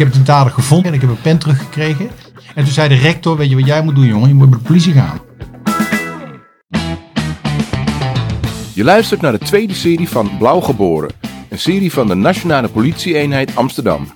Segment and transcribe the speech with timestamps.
[0.00, 2.10] heb de dader gevonden en ik heb een pen teruggekregen.
[2.54, 4.28] En toen zei de rector, weet je wat jij moet doen jongen?
[4.28, 5.20] Je moet bij de politie gaan.
[8.74, 11.10] Je luistert naar de tweede serie van Blauw Geboren.
[11.48, 14.08] Een serie van de Nationale Politie-eenheid Amsterdam.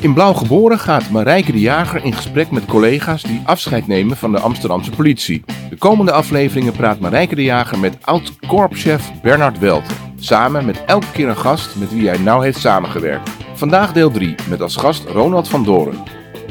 [0.00, 4.32] In Blauw Geboren gaat Marijke de Jager in gesprek met collega's die afscheid nemen van
[4.32, 5.44] de Amsterdamse politie.
[5.70, 9.84] De komende afleveringen praat Marijke de Jager met oud-korpschef Bernard Welt.
[10.18, 13.30] Samen met elke keer een gast met wie hij nauw heeft samengewerkt.
[13.58, 16.02] Vandaag deel 3 met als gast Ronald van Doren.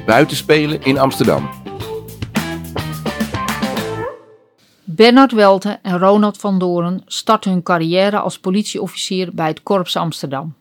[0.06, 1.50] Buitenspelen in Amsterdam.
[4.84, 10.54] Bernard Welte en Ronald van Doren starten hun carrière als politieofficier bij het Korps Amsterdam.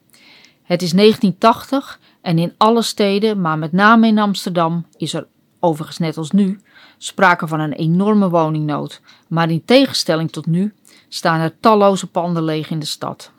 [0.63, 5.27] Het is 1980 en in alle steden, maar met name in Amsterdam, is er,
[5.61, 6.61] overigens net als nu,
[6.99, 9.01] sprake van een enorme woningnood.
[9.29, 10.75] Maar in tegenstelling tot nu
[11.09, 13.35] staan er talloze panden leeg in de stad.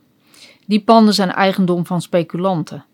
[0.66, 2.86] Die panden zijn eigendom van speculanten.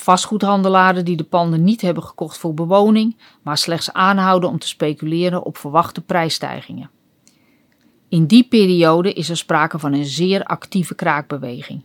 [0.00, 5.44] Vastgoedhandelaren die de panden niet hebben gekocht voor bewoning, maar slechts aanhouden om te speculeren
[5.44, 6.90] op verwachte prijsstijgingen.
[8.08, 11.84] In die periode is er sprake van een zeer actieve kraakbeweging.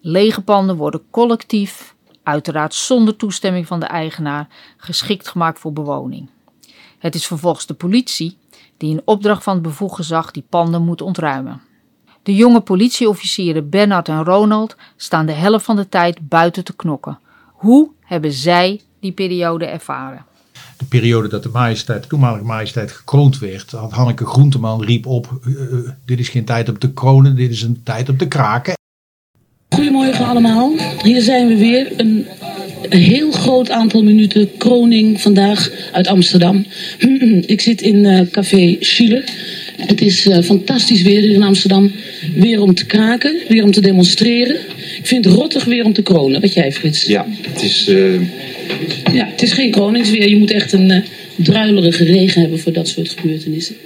[0.00, 6.28] Lege panden worden collectief, uiteraard zonder toestemming van de eigenaar, geschikt gemaakt voor bewoning.
[6.98, 8.38] Het is vervolgens de politie
[8.76, 11.62] die in opdracht van het bevoegd gezag die panden moet ontruimen.
[12.22, 17.18] De jonge politieofficieren Bernard en Ronald staan de helft van de tijd buiten te knokken.
[17.56, 20.24] Hoe hebben zij die periode ervaren?
[20.76, 25.40] de periode dat de majesteit, de toenmalige majesteit gekroond werd, had Hanneke Groenteman riep op,
[25.46, 25.54] uh,
[26.04, 28.74] dit is geen tijd om te kronen, dit is een tijd om te kraken.
[29.68, 31.92] Goedemorgen allemaal, hier zijn we weer.
[31.96, 32.26] Een,
[32.88, 36.66] een heel groot aantal minuten kroning vandaag uit Amsterdam.
[37.46, 39.24] Ik zit in uh, café Chile.
[39.76, 41.92] Het is uh, fantastisch weer hier in Amsterdam.
[42.34, 44.56] Weer om te kraken, weer om te demonstreren.
[45.06, 46.40] Ik vind het rottig weer om te kronen.
[46.40, 47.04] Wat jij, Frits?
[47.04, 47.88] Ja, het is...
[47.88, 48.20] Uh...
[49.12, 50.28] Ja, het is geen kroningsweer.
[50.28, 51.04] Je moet echt een uh,
[51.36, 53.76] druilerige regen hebben voor dat soort gebeurtenissen.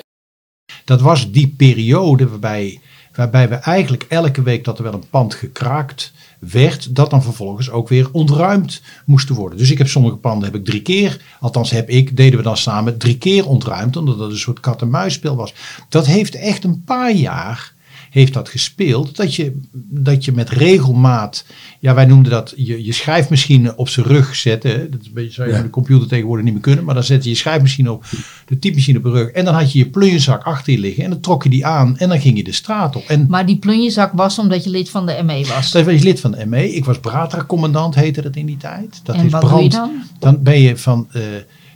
[0.85, 2.81] Dat was die periode waarbij,
[3.15, 7.71] waarbij we eigenlijk elke week dat er wel een pand gekraakt werd, dat dan vervolgens
[7.71, 9.59] ook weer ontruimd moesten worden.
[9.59, 12.57] Dus ik heb sommige panden heb ik drie keer, althans heb ik, deden we dan
[12.57, 15.55] samen drie keer ontruimd, omdat dat een soort kat-en-muisspel was.
[15.89, 17.73] Dat heeft echt een paar jaar
[18.11, 19.17] heeft dat gespeeld.
[19.17, 21.45] Dat je, dat je met regelmaat,
[21.79, 24.91] ja wij noemden dat je, je schrijfmachine op zijn rug zetten.
[24.91, 25.63] Dat is een beetje, zou je ja.
[25.63, 26.85] de computer tegenwoordig niet meer kunnen.
[26.85, 28.05] Maar dan zette je je schrijfmachine op,
[28.47, 29.29] de typemachine op de rug.
[29.29, 31.05] En dan had je je plunjezak achter je liggen.
[31.05, 33.05] En dan trok je die aan en dan ging je de straat op.
[33.07, 35.71] En, maar die plunjezak was omdat je lid van de ME was?
[35.71, 36.75] Dat was je lid van de ME.
[36.75, 39.01] Ik was Bratra-commandant heette dat in die tijd.
[39.03, 39.55] Dat en is wat brand.
[39.55, 39.91] doe je dan?
[40.19, 41.09] Dan ben je van...
[41.17, 41.23] Uh,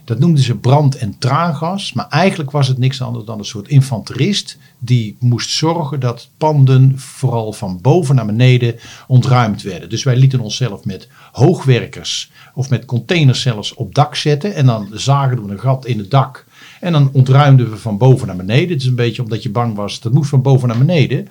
[0.05, 1.93] dat noemden ze brand- en traangas.
[1.93, 4.57] Maar eigenlijk was het niks anders dan een soort infanterist.
[4.79, 8.75] Die moest zorgen dat panden vooral van boven naar beneden
[9.07, 9.89] ontruimd werden.
[9.89, 14.53] Dus wij lieten onszelf met hoogwerkers of met containers zelfs op dak zetten.
[14.53, 16.45] En dan zagen we een gat in het dak.
[16.79, 18.69] En dan ontruimden we van boven naar beneden.
[18.69, 19.99] Het is een beetje omdat je bang was.
[19.99, 21.27] Dat moest van boven naar beneden.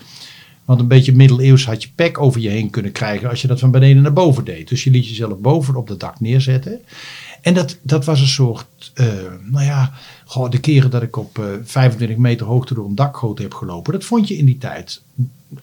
[0.64, 3.60] Want een beetje middeleeuws had je pek over je heen kunnen krijgen als je dat
[3.60, 4.68] van beneden naar boven deed.
[4.68, 6.80] Dus je liet jezelf boven op het dak neerzetten.
[7.44, 9.06] En dat, dat was een soort, uh,
[9.42, 9.92] nou ja,
[10.50, 13.92] de keren dat ik op uh, 25 meter hoogte door een dakgoot heb gelopen.
[13.92, 15.02] Dat vond je in die tijd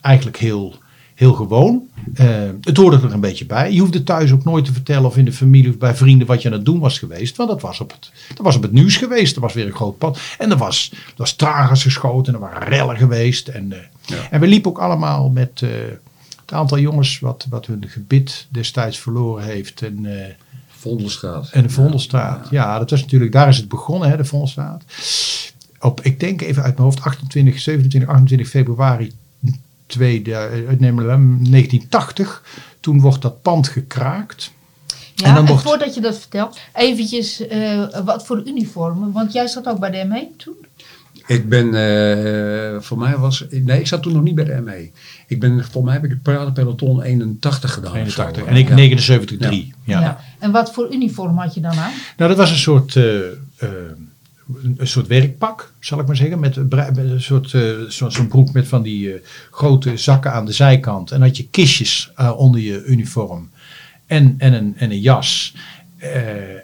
[0.01, 0.75] eigenlijk heel,
[1.15, 1.81] heel gewoon.
[2.13, 3.73] Uh, het hoorde er een beetje bij.
[3.73, 6.41] Je hoefde thuis ook nooit te vertellen of in de familie of bij vrienden wat
[6.41, 7.37] je aan het doen was geweest.
[7.37, 9.35] Want dat was op het, dat was op het nieuws geweest.
[9.35, 10.19] Er was weer een groot pad.
[10.37, 12.33] En er was, er was tragens geschoten.
[12.33, 13.47] Er waren rellen geweest.
[13.47, 13.73] En,
[14.05, 14.27] ja.
[14.29, 15.59] en we liepen ook allemaal met
[16.41, 19.81] het aantal jongens wat, wat hun gebit destijds verloren heeft.
[19.81, 20.05] En,
[20.81, 21.49] Vondelstraat.
[21.51, 22.47] En de Vondelstraat.
[22.49, 22.63] Ja.
[22.63, 24.83] ja, dat was natuurlijk, daar is het begonnen, hè, de Vondelstraat.
[25.79, 29.11] Op, ik denk even uit mijn hoofd, 28, 27, 28 februari
[29.97, 32.43] 1980.
[32.79, 34.51] Toen wordt dat pand gekraakt.
[35.15, 35.63] Ja, en, dan wordt...
[35.63, 39.11] en voordat je dat vertelt, eventjes uh, wat voor uniformen.
[39.11, 40.55] Want jij zat ook bij de ME toen?
[41.31, 44.91] Ik ben, uh, voor mij was, nee, ik zat toen nog niet bij de ME.
[45.27, 47.95] Ik ben, voor mij heb ik het paradepeloton 81 gedaan.
[47.95, 48.45] 81.
[48.45, 48.75] En ik ja.
[48.75, 49.73] 79, 3.
[49.83, 49.99] Ja.
[49.99, 50.05] Ja.
[50.05, 50.19] ja.
[50.39, 51.91] En wat voor uniform had je dan aan?
[52.17, 53.69] Nou, dat was een soort, uh, uh,
[54.77, 56.39] een soort werkpak, zal ik maar zeggen.
[56.39, 61.11] Met een soort, uh, zo'n zo broek met van die grote zakken aan de zijkant.
[61.11, 63.49] En had je kistjes onder je uniform.
[64.05, 65.55] En, en, een, en een jas.
[66.03, 66.09] Uh,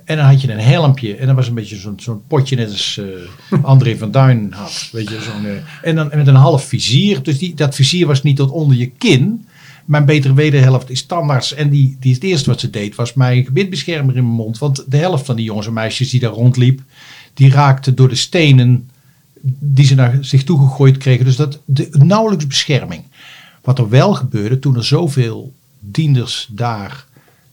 [0.06, 2.70] en dan had je een helmpje en dat was een beetje zo'n zo'n potje net
[2.70, 4.90] als uh, André van Duin had.
[4.92, 7.24] Weet je, uh, en dan met een half vizier.
[7.24, 9.46] Dus die, dat vizier was niet tot onder je kin.
[9.86, 11.54] Mijn betere wederhelft is tandarts.
[11.54, 14.58] En die, die het eerste wat ze deed was mij een gebitbeschermer in mijn mond.
[14.58, 16.82] Want de helft van die jongens en meisjes die daar rondliep,
[17.34, 18.90] die raakten door de stenen
[19.60, 21.26] die ze naar zich toe gegooid kregen.
[21.26, 23.04] Dus dat de, nauwelijks bescherming.
[23.62, 27.07] Wat er wel gebeurde toen er zoveel dienders daar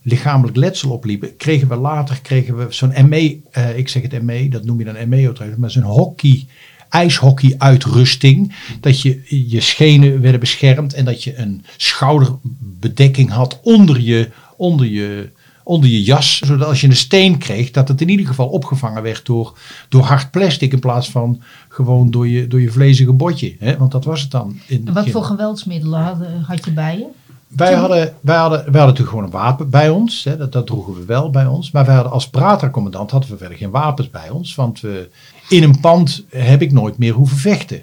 [0.06, 4.48] lichamelijk letsel opliepen, kregen we later kregen we zo'n ME, eh, ik zeg het ME,
[4.48, 6.46] dat noem je dan ME, maar zo'n hockey,
[6.88, 8.54] ijshockey-uitrusting.
[8.80, 14.86] Dat je je schenen werden beschermd en dat je een schouderbedekking had onder je, onder
[14.86, 15.30] je,
[15.62, 16.38] onder je jas.
[16.38, 19.58] Zodat als je een steen kreeg, dat het in ieder geval opgevangen werd door,
[19.88, 23.56] door hard plastic in plaats van gewoon door je, door je vlezige botje.
[23.58, 23.76] Hè?
[23.76, 24.58] Want dat was het dan.
[24.66, 27.06] In Wat voor geweldsmiddelen had, had je bij je?
[27.48, 30.24] Wij hadden, wij, hadden, wij hadden natuurlijk gewoon een wapen bij ons.
[30.24, 31.70] Hè, dat, dat droegen we wel bij ons.
[31.70, 34.54] Maar wij hadden als Brata-commandant hadden we verder geen wapens bij ons.
[34.54, 35.08] Want we,
[35.48, 37.82] in een pand heb ik nooit meer hoeven vechten.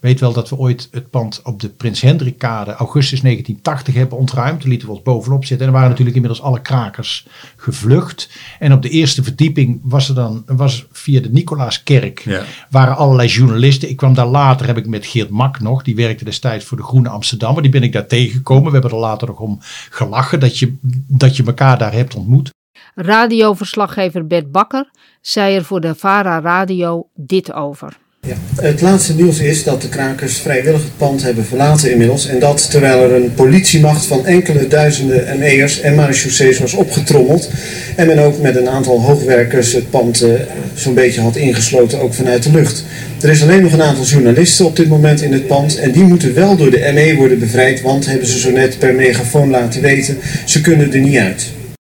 [0.00, 4.60] Weet wel dat we ooit het pand op de Prins Hendrikkade augustus 1980 hebben ontruimd.
[4.60, 5.66] Toen lieten we ons bovenop zitten.
[5.66, 8.30] En er waren natuurlijk inmiddels alle krakers gevlucht.
[8.58, 12.42] En op de eerste verdieping was er dan was via de Nicolaaskerk Ja.
[12.70, 13.88] waren allerlei journalisten.
[13.88, 16.82] Ik kwam daar later, heb ik met Geert Mak nog, die werkte destijds voor de
[16.82, 17.62] Groene Amsterdammer.
[17.62, 18.64] Die ben ik daar tegengekomen.
[18.64, 19.58] We hebben er later nog om
[19.90, 20.76] gelachen dat je,
[21.08, 22.50] dat je elkaar daar hebt ontmoet.
[22.94, 24.90] Radioverslaggever Bert Bakker
[25.20, 27.96] zei er voor de VARA Radio dit over.
[28.26, 28.62] Ja.
[28.62, 32.26] Het laatste nieuws is dat de krakers vrijwillig het pand hebben verlaten inmiddels.
[32.26, 37.50] En dat terwijl er een politiemacht van enkele duizenden ME'ers en marechaussees was opgetrommeld.
[37.96, 40.30] En men ook met een aantal hoogwerkers het pand eh,
[40.74, 42.84] zo'n beetje had ingesloten, ook vanuit de lucht.
[43.20, 45.76] Er is alleen nog een aantal journalisten op dit moment in het pand.
[45.76, 48.94] En die moeten wel door de ME worden bevrijd, want hebben ze zo net per
[48.94, 51.46] megafoon laten weten, ze kunnen er niet uit.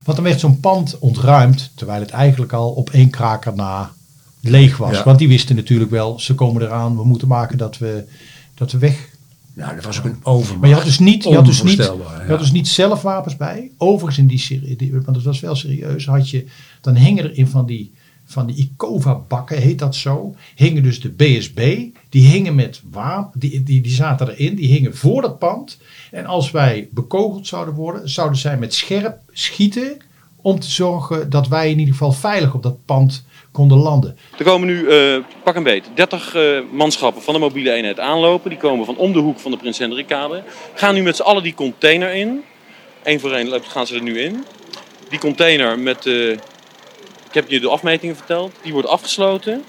[0.04, 3.90] Want dan werd zo'n pand ontruimd, terwijl het eigenlijk al op één kraker na
[4.40, 4.96] leeg was.
[4.96, 5.04] Ja.
[5.04, 8.04] Want die wisten natuurlijk wel, ze komen eraan, we moeten maken dat we,
[8.54, 9.08] dat we weg.
[9.54, 10.60] Nou, dat was ook een overmacht.
[10.60, 13.36] Maar je had dus niet, je had dus niet, je had dus niet zelf wapens
[13.36, 13.70] bij.
[13.76, 16.46] Overigens in die serie, want het was wel serieus, had je,
[16.80, 17.92] dan hingen er in van die,
[18.24, 23.62] van die Icova-bakken, heet dat zo, hingen dus de BSB, die hingen met wapen, die,
[23.62, 25.78] die, die zaten erin, die hingen voor dat pand.
[26.10, 29.96] En als wij bekogeld zouden worden, zouden zij met scherp schieten
[30.36, 34.16] om te zorgen dat wij in ieder geval veilig op dat pand konden landen.
[34.38, 38.50] Er komen nu eh, pak een beet 30 eh, manschappen van de mobiele eenheid aanlopen.
[38.50, 40.42] Die komen van om de hoek van de Prins Hendrikkade.
[40.74, 42.44] Gaan nu met z'n allen die container in.
[43.02, 44.44] Eén voor één gaan ze er nu in.
[45.08, 46.38] Die container met, eh, ik
[47.32, 49.64] heb je de afmetingen verteld, die wordt afgesloten.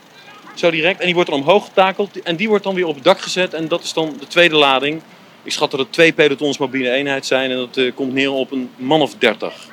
[0.56, 1.00] Zo direct.
[1.00, 2.22] En die wordt dan omhoog getakeld.
[2.22, 3.54] En die wordt dan weer op het dak gezet.
[3.54, 5.02] En dat is dan de tweede lading.
[5.44, 7.52] Ik schat dat het twee pelotons mobiele eenheid zijn.
[7.52, 9.71] En dat eh, komt neer op een man of 30.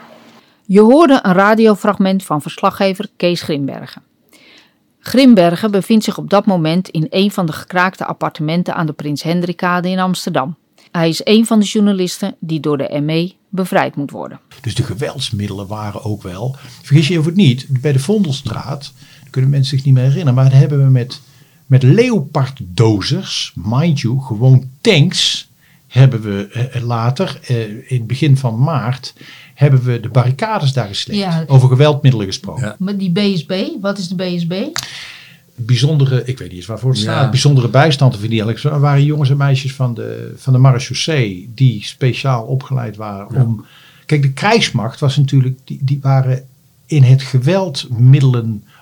[0.70, 4.03] Je hoorde een radiofragment van verslaggever Kees Grimbergen.
[4.99, 9.23] Grimbergen bevindt zich op dat moment in een van de gekraakte appartementen aan de Prins
[9.23, 10.56] Hendrikkade in Amsterdam.
[10.91, 14.41] Hij is een van de journalisten die door de ME bevrijd moet worden.
[14.61, 16.56] Dus de geweldsmiddelen waren ook wel.
[16.82, 20.35] Vergis je over het niet, bij de Vondelstraat, dat kunnen mensen zich niet meer herinneren,
[20.35, 21.21] maar daar hebben we met,
[21.67, 25.48] met Leopard-dozers, mind you, gewoon tanks,
[25.88, 29.14] hebben we eh, later, eh, in het begin van maart,
[29.55, 31.20] hebben we de barricades daar gesleept.
[31.20, 31.44] Ja.
[31.46, 32.64] Over geweldmiddelen gesproken.
[32.64, 32.76] Ja.
[32.79, 34.64] Maar die BSB, wat is de BSB?
[35.55, 37.05] Bijzondere, ik weet niet eens waarvoor het Ja.
[37.05, 38.23] staat, bijzondere bijstand of.
[38.64, 43.64] Er waren jongens en meisjes van de, van de marechaussee die speciaal opgeleid waren om...
[44.06, 46.44] Kijk, de krijgsmacht was natuurlijk, die, die waren
[46.87, 47.23] in het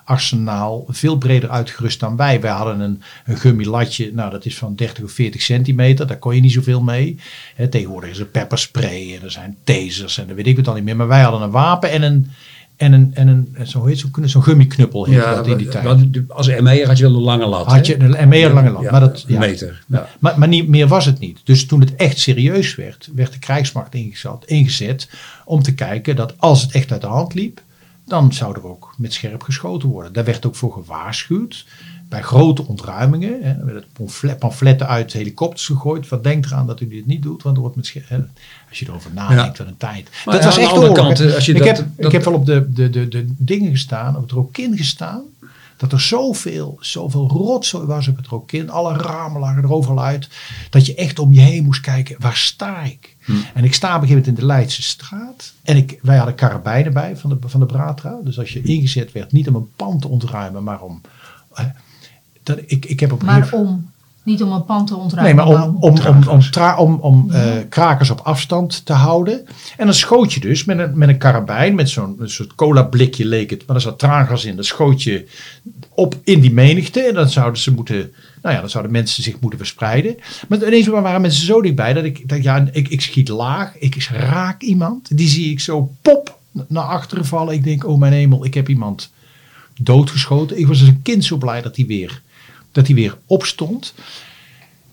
[0.07, 2.41] geweldmiddelenarsenaal veel breder uitgerust dan wij.
[2.41, 6.35] Wij hadden een, een gummilatje, nou dat is van 30 of 40 centimeter, daar kon
[6.35, 7.19] je niet zoveel mee.
[7.55, 10.75] Hè, tegenwoordig is er pepperspray en er zijn tasers en dan weet ik het al
[10.75, 10.97] niet meer.
[10.97, 12.31] Maar wij hadden een wapen en een,
[12.77, 16.19] en een, en een zo heet zo'n zo'n gummiknuppel Ja, dat in die tijd.
[16.29, 17.67] als ME'er had je wel een lange lat.
[17.67, 18.85] Had je een meer lange land.
[18.85, 19.39] Ja, maar dat, een ja.
[19.39, 19.85] meter.
[19.87, 20.09] Ja.
[20.19, 21.41] Maar, maar niet, meer was het niet.
[21.45, 25.09] Dus toen het echt serieus werd, werd de krijgsmacht ingezet, ingezet
[25.45, 27.61] om te kijken dat als het echt uit de hand liep,
[28.07, 30.13] dan zou er ook met scherp geschoten worden.
[30.13, 31.67] Daar werd ook voor gewaarschuwd.
[32.09, 33.43] Bij grote ontruimingen.
[33.43, 36.07] Hè, er werden pamflet- pamfletten uit helikopters gegooid.
[36.07, 38.09] Van denk eraan dat u dit niet doet, want er wordt met scherp.
[38.09, 38.19] hè,
[38.69, 40.09] Als je erover nadenkt, wat een tijd.
[40.25, 40.97] Maar dat ja, was de echt oorlog.
[40.97, 43.25] kant, als je ik, dat- heb, dat- ik heb wel op de, de, de, de
[43.37, 45.23] dingen gestaan, op het Rokin gestaan.
[45.77, 48.71] Dat er zoveel, zoveel rotzooi was op het Rokin.
[48.71, 50.29] Alle ramen lagen er overal uit.
[50.71, 53.17] Dat je echt om je heen moest kijken, waar sta ik?
[53.55, 55.53] En ik sta op een gegeven moment in de Leidse straat.
[55.63, 58.19] En ik, wij hadden karabijnen bij van de, van de Bratra.
[58.25, 61.01] Dus als je ingezet werd, niet om een pand te ontruimen, maar om...
[61.55, 61.65] eh,
[62.43, 63.91] dat, ik, ik heb op een Maar gegeven- om,
[64.27, 65.35] niet om een pand te Nee, ontruimen.
[65.37, 69.47] maar om, om, om, om, tra- om, om eh, krakers op afstand te houden.
[69.77, 73.25] En dan schoot je dus met een, met een karabijn, met zo'n soort cola blikje
[73.27, 73.67] leek het.
[73.67, 74.57] Maar er zat traangas in.
[74.57, 75.27] Dat schoot je
[75.89, 77.01] op in die menigte.
[77.01, 80.17] En dan zouden ze moeten, nou ja, dan zouden mensen zich moeten verspreiden.
[80.49, 83.79] Maar ineens waren mensen zo dichtbij dat ik, dat, ja, ik, ik schiet laag.
[83.79, 85.17] Ik raak iemand.
[85.17, 87.55] Die zie ik zo pop naar achteren vallen.
[87.55, 89.11] Ik denk, oh mijn hemel, ik heb iemand
[89.81, 90.59] doodgeschoten.
[90.59, 92.23] Ik was als een kind zo blij dat hij weer,
[92.77, 93.95] dat hij weer opstond.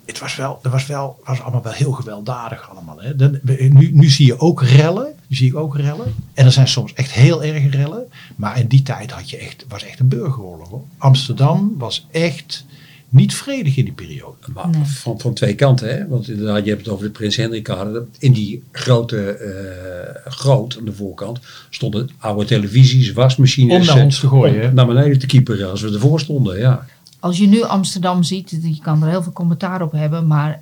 [0.06, 3.02] het was wel, dat was wel, was allemaal wel heel gewelddadig allemaal.
[3.02, 3.16] Hè.
[3.16, 5.13] Dan, nu, nu zie je ook rellen.
[5.28, 6.16] Nu zie je ook rellen.
[6.34, 8.06] En er zijn soms echt heel erg rellen.
[8.36, 10.70] Maar in die tijd had je echt, was echt een burgeroorlog.
[10.70, 10.84] Hoor.
[10.98, 12.66] Amsterdam was echt
[13.10, 14.38] niet vredig in die periode.
[14.54, 16.08] Maar van, van twee kanten, hè?
[16.08, 18.06] want inderdaad, je hebt het over de Prins Hendrikkade.
[18.20, 23.90] In die grote uh, groot aan de voorkant stonden oude televisies, wasmachines.
[23.90, 24.70] Om naar ons te gooien.
[24.70, 26.86] Om naar beneden te kieperen als we ervoor stonden, ja.
[27.24, 30.60] Als je nu Amsterdam ziet, je kan er heel veel commentaar op hebben, maar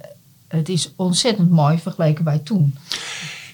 [0.47, 2.75] het is ontzettend mooi vergeleken bij toen.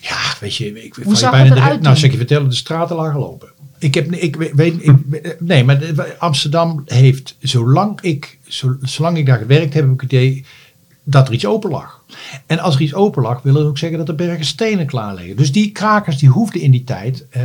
[0.01, 1.97] Ja, weet je, ik Hoe zag bijna het de, eruit Nou, toen?
[2.01, 3.47] zeg je vertellen, de straten lagen lopen.
[3.79, 4.95] Ik heb, ik weet, ik,
[5.39, 10.11] nee, maar Amsterdam heeft, zolang ik, zo- zolang ik daar gewerkt heb, heb ik het
[10.11, 10.45] idee
[11.03, 12.03] dat er iets open lag.
[12.45, 15.15] En als er iets open lag, wil dat ook zeggen dat er bergen stenen klaar
[15.15, 15.35] liggen.
[15.35, 17.41] Dus die krakers die hoefden in die tijd eh,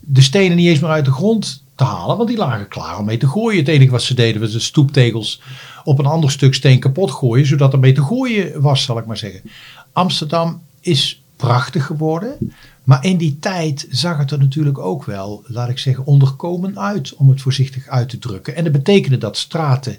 [0.00, 3.04] de stenen niet eens meer uit de grond te halen, want die lagen klaar om
[3.04, 3.58] mee te gooien.
[3.58, 5.40] Het enige wat ze deden was de stoeptegels
[5.84, 9.06] op een ander stuk steen kapot gooien, zodat er mee te gooien was, zal ik
[9.06, 9.50] maar zeggen.
[9.92, 12.52] Amsterdam is prachtig geworden.
[12.84, 17.14] Maar in die tijd zag het er natuurlijk ook wel, laat ik zeggen, onderkomen uit,
[17.14, 18.56] om het voorzichtig uit te drukken.
[18.56, 19.98] En dat betekende dat straten.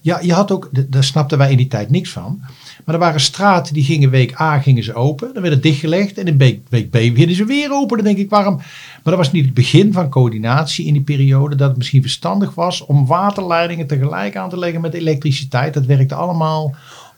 [0.00, 2.40] Ja, je had ook, daar snapten wij in die tijd niks van.
[2.84, 6.18] Maar er waren straten die gingen week A gingen ze open, dan werden dichtgelegd.
[6.18, 7.96] En in week, week B gingen ze weer open.
[7.96, 8.56] Dan denk ik, waarom?
[8.56, 11.56] Maar dat was niet het begin van coördinatie in die periode.
[11.56, 15.74] Dat het misschien verstandig was om waterleidingen tegelijk aan te leggen met elektriciteit.
[15.74, 16.74] Dat werkte allemaal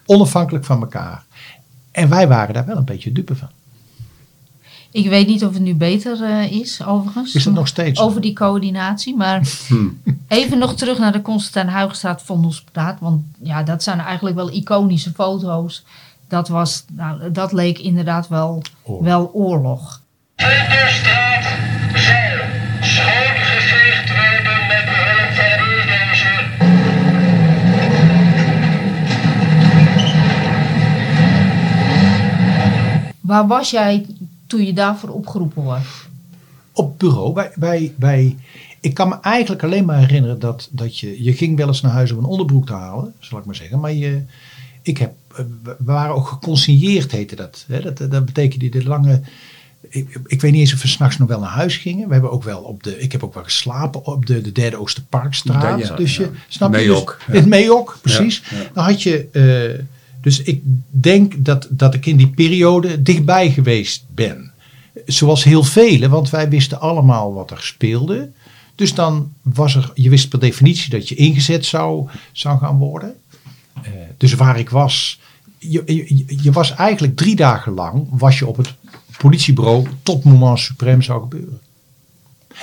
[0.07, 1.25] onafhankelijk van elkaar.
[1.91, 3.49] En wij waren daar wel een beetje dupe van.
[4.91, 7.35] Ik weet niet of het nu beter eh, is, overigens.
[7.35, 8.01] Is dat nog steeds?
[8.01, 9.17] Over die coördinatie.
[9.17, 9.49] Maar
[10.29, 13.01] even nog terug naar de Constantijn Huigstraat Vondelstraat.
[13.01, 15.85] Want ja, dat zijn eigenlijk wel iconische foto's.
[16.29, 19.05] Dat, was, nou, dat leek inderdaad wel Oorlog.
[19.05, 20.01] wel oorlog.
[22.81, 25.69] Schoongeveegd worden met behulp van.
[33.21, 34.07] Waar was jij
[34.49, 36.09] toen je daarvoor opgeroepen was?
[36.79, 37.35] op bureau.
[37.35, 38.37] Wij, wij, wij,
[38.81, 41.93] ik kan me eigenlijk alleen maar herinneren dat, dat je, je ging wel eens naar
[41.93, 43.81] huis om een onderbroek te halen, zal ik maar zeggen.
[43.81, 44.23] Maar je,
[44.83, 47.65] ik heb, eh, we waren ook geconsigneerd, heette dat.
[47.69, 47.81] Hè?
[47.81, 49.21] Dat, dat betekende de lange,
[49.89, 52.07] ik, ik weet niet eens of we s'nachts nog wel naar huis gingen.
[52.07, 54.77] We hebben ook wel op de, ik heb ook wel geslapen op de, de derde
[54.77, 55.81] Oosterparkstraat.
[55.81, 56.31] Ja, ja, dus je, ja.
[56.49, 56.87] snap je?
[56.87, 57.33] Dus, ja.
[57.33, 58.43] Het Meeok, precies.
[58.51, 58.71] Ja, ja.
[58.73, 59.85] Dan had je, eh,
[60.21, 64.53] dus ik denk dat, dat ik in die periode dichtbij geweest ben.
[65.07, 68.31] Zoals heel velen, want wij wisten allemaal wat er speelde.
[68.75, 73.15] Dus dan was er, je wist per definitie dat je ingezet zou, zou gaan worden.
[73.83, 75.21] Eh, dus waar ik was,
[75.59, 75.83] je,
[76.43, 78.75] je, was eigenlijk drie dagen lang, was je op het
[79.19, 81.61] politiebureau tot moment suprême zou gebeuren.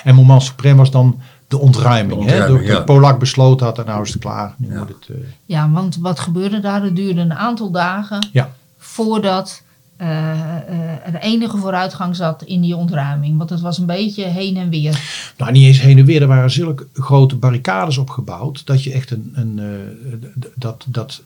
[0.04, 2.20] En moment suprême was dan de ontruiming.
[2.20, 2.32] De hè?
[2.32, 2.84] ontruiming, Door ja.
[2.84, 4.56] Polak besloten had en nou is het klaar.
[4.58, 4.78] Nu Ja.
[4.78, 6.84] moet het, eh, Ja, want wat gebeurde daar?
[6.84, 8.52] Het duurde een aantal dagen ja.
[8.78, 9.64] voordat
[9.98, 13.38] eh, eh, er enige vooruitgang zat in die ontruiming.
[13.38, 15.00] Want het was een beetje heen en weer.
[15.38, 16.22] Nou, niet eens heen en weer.
[16.22, 18.66] Er waren zulke grote barricades opgebouwd.
[18.66, 19.32] Dat je echt een.
[19.34, 21.24] een eh, dat, dat,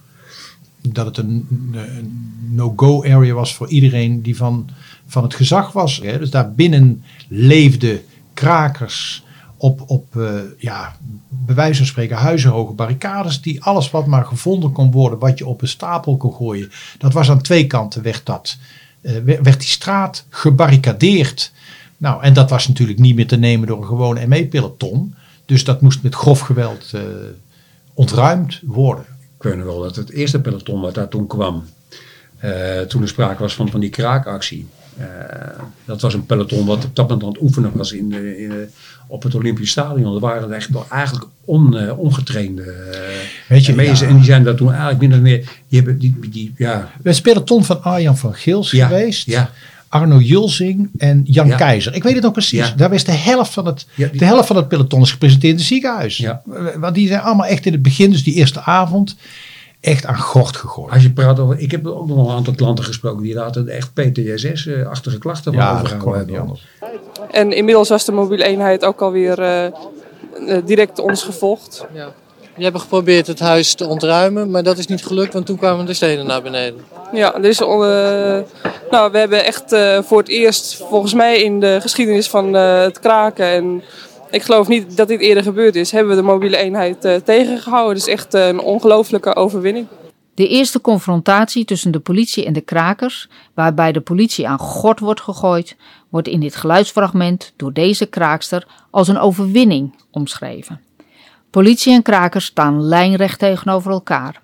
[0.81, 4.69] dat het een, een no-go area was voor iedereen die van,
[5.07, 5.99] van het gezag was.
[6.03, 6.19] Hè.
[6.19, 8.01] Dus daarbinnen leefden
[8.33, 9.23] krakers
[9.61, 10.95] op, op eh, ja,
[11.27, 13.41] bij wijze van spreken huizenhoge barricades.
[13.41, 16.71] Die alles wat maar gevonden kon worden, wat je op een stapel kon gooien.
[16.97, 18.57] Dat was aan twee kanten, werd, dat,
[19.01, 21.51] eh, werd die straat gebarricadeerd.
[21.97, 25.15] Nou, en dat was natuurlijk niet meer te nemen door een gewone ME-peloton.
[25.45, 27.01] Dus dat moest met grof geweld eh,
[27.93, 29.05] ontruimd worden.
[29.37, 31.65] Ik weet nog wel dat het eerste peloton wat daar toen kwam,
[32.87, 34.67] toen er sprake was van, van die kraakactie.
[34.99, 35.05] Eh,
[35.85, 38.13] dat was een peloton wat op dat moment aan het oefenen was in,
[39.07, 40.11] op het Olympisch Stadion.
[40.11, 42.99] Dat waren echt wel eigenlijk on, eh, ongetrainde eh,
[43.47, 43.99] Weet je, ME's.
[43.99, 44.07] ja.
[44.07, 45.37] En die zijn daar toen eigenlijk min of meer,
[45.67, 49.25] die hebben die, die ja, We peloton van Arjan van Gils Ja, geweest.
[49.25, 49.49] ja.
[49.89, 51.55] Arno Julsing en Jan Ja.
[51.55, 51.93] Keizer.
[51.95, 52.67] Ik weet het nog precies.
[52.67, 52.73] Ja.
[52.77, 55.51] Daar was de helft van het, Ja, die- de helft van het peloton is gepresenteerd
[55.53, 56.25] in het ziekenhuis.
[56.79, 59.15] Want die zijn allemaal echt in het begin, dus die eerste avond,
[59.81, 60.93] echt aan gort gegooid.
[60.93, 63.93] als je praat over, ik heb ook nog een aantal klanten gesproken die later echt
[63.93, 65.81] PTSS-achtige klachten van Ja,
[66.15, 66.39] hebben.
[66.39, 66.67] anders.
[67.31, 69.71] En inmiddels was de mobiele eenheid ook alweer eh,
[70.65, 71.85] direct ons gevolgd.
[71.93, 72.13] Ja.
[72.59, 75.85] Die hebben geprobeerd het huis te ontruimen, maar dat is niet gelukt, want toen kwamen
[75.85, 76.79] de stenen naar beneden.
[77.13, 77.67] Ja, dus, eh,
[78.89, 82.81] nou, we hebben echt eh, voor het eerst, volgens mij in de geschiedenis van eh,
[82.81, 83.83] het kraken, en
[84.31, 87.97] ik geloof niet dat dit eerder gebeurd is, hebben we de mobiele eenheid eh, tegengehouden.
[87.97, 89.87] Is echt eh, een ongelofelijke overwinning.
[90.33, 95.21] De eerste confrontatie tussen de politie en de krakers, waarbij de politie aan gort wordt
[95.21, 95.75] gegooid,
[96.09, 100.81] wordt in dit geluidsfragment door deze kraakster als een overwinning omschreven.
[101.49, 104.41] Politie en krakers staan lijnrecht tegenover elkaar.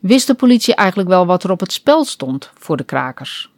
[0.00, 3.51] Wist de politie eigenlijk wel wat er op het spel stond voor de krakers?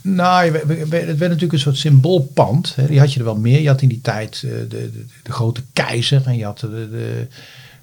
[0.00, 2.74] Nou, het werd natuurlijk een soort symboolpand.
[2.76, 2.86] Hè.
[2.86, 3.60] Die had je er wel meer.
[3.60, 6.68] Je had in die tijd eh, de, de, de grote keizer en je had de,
[6.68, 7.26] de,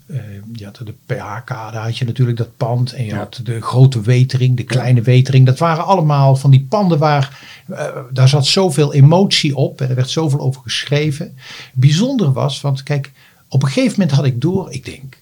[0.05, 0.19] eh,
[0.53, 2.93] je had de PHK, daar had je natuurlijk dat pand.
[2.93, 5.45] En je had de grote wetering, de kleine wetering.
[5.45, 9.81] Dat waren allemaal van die panden waar, eh, daar zat zoveel emotie op.
[9.81, 11.37] En er werd zoveel over geschreven.
[11.73, 13.11] Bijzonder was, want kijk,
[13.47, 15.17] op een gegeven moment had ik door, ik denk,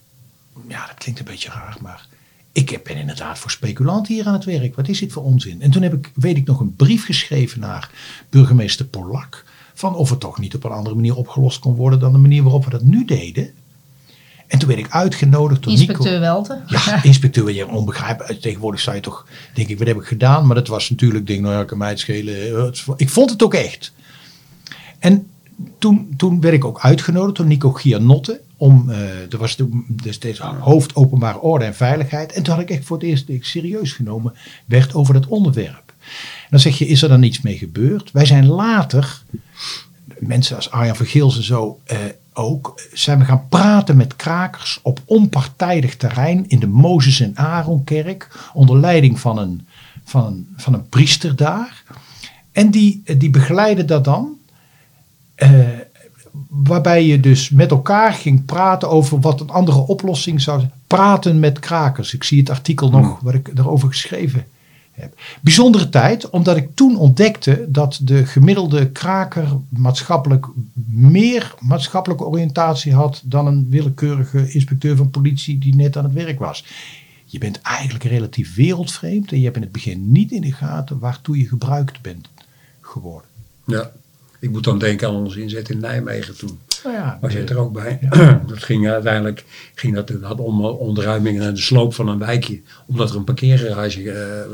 [0.68, 2.08] ja, dat klinkt een beetje raar, maar
[2.52, 4.76] ik ben inderdaad voor speculanten hier aan het werk.
[4.76, 5.62] Wat is dit voor onzin?
[5.62, 7.90] En toen heb ik, weet ik nog, een brief geschreven naar
[8.30, 9.44] burgemeester Polak.
[9.74, 12.44] Van of het toch niet op een andere manier opgelost kon worden dan de manier
[12.44, 13.54] waarop we dat nu deden.
[14.48, 15.86] En toen werd ik uitgenodigd door Nico.
[15.86, 16.62] Inspecteur Welte.
[16.68, 18.42] Ja, inspecteur, je onbegrijpelijk.
[18.42, 20.46] Tegenwoordig zou je toch, denk ik, wat heb ik gedaan?
[20.46, 22.58] Maar dat was natuurlijk, denk ik, nou ja, kan mij het schelen.
[22.58, 23.92] Eh, Ik vond het ook echt.
[25.00, 25.28] En
[25.78, 28.42] toen, toen werd ik ook uitgenodigd door Nico Gianotte.
[28.62, 32.32] Om, eh er was toen destijds hoofd openbare orde en veiligheid.
[32.32, 34.34] En toen had ik echt voor het eerst ik serieus genomen
[34.66, 35.94] werd over dat onderwerp.
[36.44, 38.12] En dan zeg je, is er dan iets mee gebeurd?
[38.12, 39.22] Wij zijn later,
[40.20, 41.98] mensen als Arjan van Geelsen zo eh,
[42.34, 48.50] ook, zijn we gaan praten met krakers op onpartijdig terrein in de Mozes en Aaronkerk.
[48.54, 49.68] Onder leiding van een,
[50.04, 51.84] van een, van een priester daar.
[52.52, 54.38] En die, die begeleidde dat dan.
[55.36, 55.50] Eh,
[56.48, 60.72] waarbij je dus met elkaar ging praten over wat een andere oplossing zou zijn.
[60.88, 62.14] Praten met krakers.
[62.14, 64.46] Ik zie het artikel nog wat ik erover geschreven
[64.92, 65.20] heb.
[65.42, 70.48] Bijzondere tijd, omdat ik toen ontdekte dat de gemiddelde kraker maatschappelijk
[70.90, 76.40] meer maatschappelijke oriëntatie had dan een willekeurige inspecteur van politie die net aan het werk
[76.40, 76.66] was.
[77.26, 81.00] Je bent eigenlijk relatief wereldvreemd en je hebt in het begin niet in de gaten
[81.00, 82.28] waartoe je gebruikt bent
[82.82, 83.30] geworden.
[83.66, 83.92] Ja.
[84.42, 86.60] Ik moet dan denken aan onze inzet in Nijmegen toen.
[86.84, 88.00] Nou ja, Was jij eh, er ook bij?
[88.48, 89.46] Dat ging uiteindelijk
[89.76, 92.62] ging dat, dat had om ontruimingen en de sloop van een wijkje.
[92.86, 94.48] Omdat er een parkeergarage eh, eh,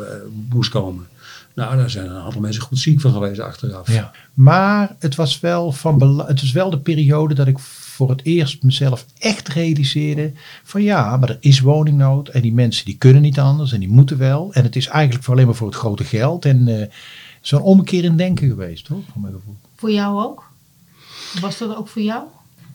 [0.50, 1.08] moest komen.
[1.54, 3.92] Nou, daar zijn een aantal mensen goed ziek van geweest achteraf.
[3.92, 4.12] Ja.
[4.34, 8.64] Maar het was, wel van het was wel de periode dat ik voor het eerst
[8.64, 10.32] mezelf echt realiseerde
[10.64, 13.90] van ja, maar er is woningnood en die mensen die kunnen niet anders en die
[13.90, 14.54] moeten wel.
[14.54, 16.46] En het is eigenlijk voor alleen maar voor het grote geld.
[16.46, 16.88] En eh
[17.48, 19.56] zo'n omkeer in denken geweest hoor, van mijn gevoel.
[19.78, 20.44] Voor jou ook?
[21.42, 22.24] Was dat ook voor jou?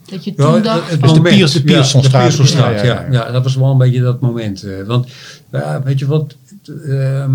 [0.07, 0.91] Dat je toen Ja, het, dacht...
[0.91, 2.33] het Dus de moment, Piers- de ja, Piersonstraat.
[2.53, 3.31] Ja, ja, ja, ja, ja.
[3.31, 4.63] dat was wel een beetje dat moment.
[4.63, 5.09] eh, want
[5.53, 6.35] ja, weet je wat,
[6.89, 7.33] ehm,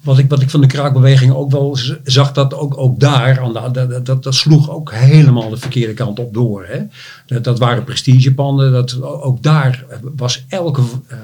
[0.00, 3.52] wat, ik, wat ik van de kraakbeweging ook wel zag, dat ook, ook daar, aan
[3.72, 6.66] de, dat, dat, dat sloeg ook helemaal de verkeerde kant op door.
[6.66, 6.78] Hè?
[7.26, 9.84] Dat, dat waren prestigepanden, dat, ook daar
[10.16, 10.82] was elke...
[11.06, 11.16] eh,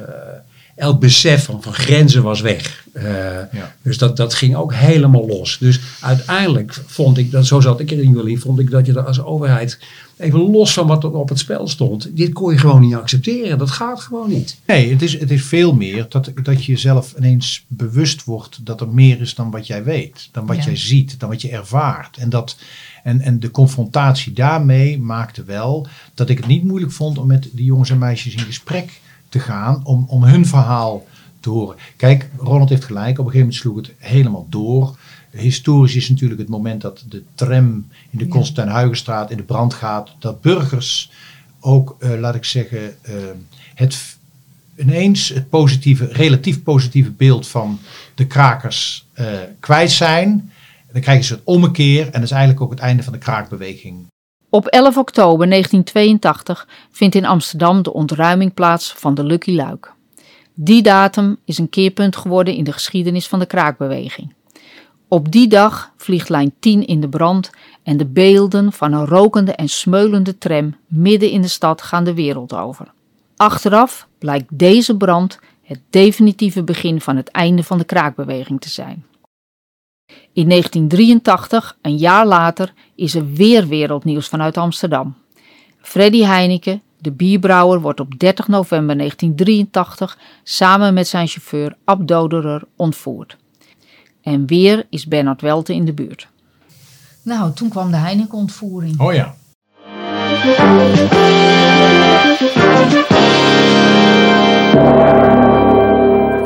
[0.80, 2.86] elk besef van, van grenzen was weg.
[2.92, 3.36] Eh,
[3.82, 5.56] Dus dat, dat ging ook helemaal los.
[5.58, 9.04] Dus uiteindelijk vond ik, dat, zo zat ik erin Willy, vond ik dat je er
[9.04, 9.78] als overheid,
[10.18, 13.58] even los van wat er op het spel stond, dit kon je gewoon niet accepteren.
[13.58, 14.56] Dat gaat gewoon niet.
[14.66, 18.80] Nee, het is, het is veel meer dat, dat je jezelf ineens bewust wordt dat
[18.80, 20.64] er meer is dan wat jij weet, dan wat Ja.
[20.64, 22.16] jij ziet, dan wat je ervaart.
[22.16, 22.56] En, dat,
[23.02, 27.48] en, en de confrontatie daarmee maakte wel dat ik het niet moeilijk vond om met
[27.52, 31.04] die jongens en meisjes in gesprek te gaan om, om hun verhaal
[31.40, 31.76] te horen.
[31.96, 34.98] Kijk, Ronald heeft gelijk, op een gegeven moment sloeg het helemaal door.
[35.30, 38.30] Historisch is natuurlijk het moment dat de tram in de Ja.
[38.30, 41.10] Constantijn in de brand gaat, dat burgers
[41.60, 43.14] ook, eh, laat ik zeggen, eh,
[43.74, 44.18] het
[44.76, 47.78] ineens het positieve, relatief positieve beeld van
[48.14, 49.26] de krakers eh,
[49.60, 50.52] kwijt zijn.
[50.92, 54.06] Dan krijgen ze het ommekeer en dat is eigenlijk ook het einde van de kraakbeweging.
[54.50, 59.92] Op 11 oktober 1982 vindt in Amsterdam de ontruiming plaats van de Lucky Luik.
[60.54, 64.34] Die datum is een keerpunt geworden in de geschiedenis van de kraakbeweging.
[65.08, 67.50] Op die dag vliegt lijn 10 in de brand
[67.82, 72.14] en de beelden van een rokende en smeulende tram midden in de stad gaan de
[72.14, 72.92] wereld over.
[73.36, 79.04] Achteraf blijkt deze brand het definitieve begin van het einde van de kraakbeweging te zijn.
[80.32, 85.14] In 1983, een jaar later, is er weer wereldnieuws vanuit Amsterdam.
[85.80, 92.62] Freddy Heineken, de bierbrouwer, wordt op 30 november 1983 samen met zijn chauffeur Ab Doderer
[92.76, 93.36] ontvoerd.
[94.22, 96.28] En weer is Bernard Welte in de buurt.
[97.22, 99.00] Nou, toen kwam de Heineken-ontvoering.
[99.00, 99.34] Oh ja.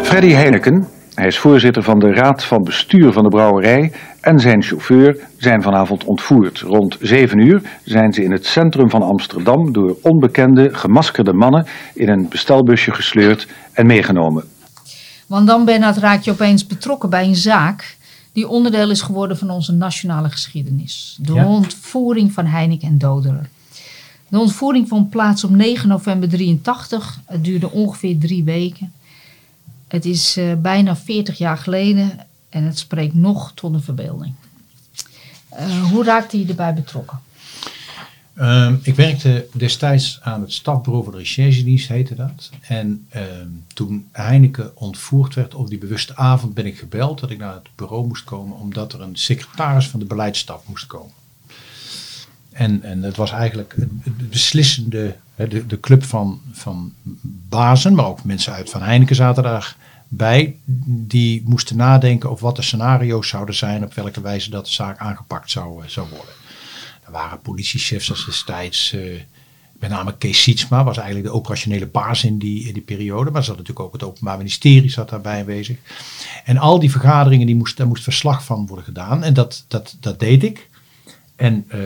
[0.02, 4.62] Freddy Heineken, hij is voorzitter van de raad van bestuur van de brouwerij en zijn
[4.62, 6.60] chauffeur zijn vanavond ontvoerd.
[6.60, 12.08] Rond 7 uur zijn ze in het centrum van Amsterdam door onbekende gemaskerde mannen in
[12.08, 14.44] een bestelbusje gesleurd en meegenomen.
[15.26, 17.96] Want dan, Bernard, raak je opeens betrokken bij een zaak
[18.32, 21.18] die onderdeel is geworden van onze nationale geschiedenis.
[21.20, 21.46] De Ja.
[21.46, 23.48] ontvoering van Heineken en Doderer.
[24.28, 27.18] De ontvoering vond plaats op 9 november 83.
[27.26, 28.92] Het duurde ongeveer drie weken.
[29.94, 34.34] Het is eh, bijna 40 jaar geleden en het spreekt nog tot een verbeelding.
[35.48, 37.20] Eh, hoe raakte je erbij betrokken?
[38.34, 42.50] Ehm, ik werkte destijds aan het stafbureau van de recherchedienst, heette dat.
[42.60, 47.38] En ehm, toen Heineken ontvoerd werd op die bewuste avond ben ik gebeld dat ik
[47.38, 51.12] naar het bureau moest komen omdat er een secretaris van de beleidsstaf moest komen.
[52.52, 56.92] En, en het was eigenlijk het beslissende, de, de club van, van
[57.48, 59.42] bazen, maar ook mensen uit van Heineken zaten
[60.16, 60.56] daarbij.
[60.86, 64.98] Die moesten nadenken over wat de scenario's zouden zijn, op welke wijze dat de zaak
[64.98, 66.34] aangepakt zou, eh, zou worden.
[67.04, 69.00] Er waren politiechefs als destijds, eh,
[69.78, 73.30] met name Kees Sietsma was eigenlijk de operationele baas in die, in die periode.
[73.30, 75.76] Maar er zat natuurlijk ook het Openbaar Ministerie zat daarbij aanwezig.
[76.44, 79.22] En al die vergaderingen, die moest, daar moest verslag van worden gedaan.
[79.22, 80.68] En dat, dat, dat deed ik.
[81.36, 81.80] En eh,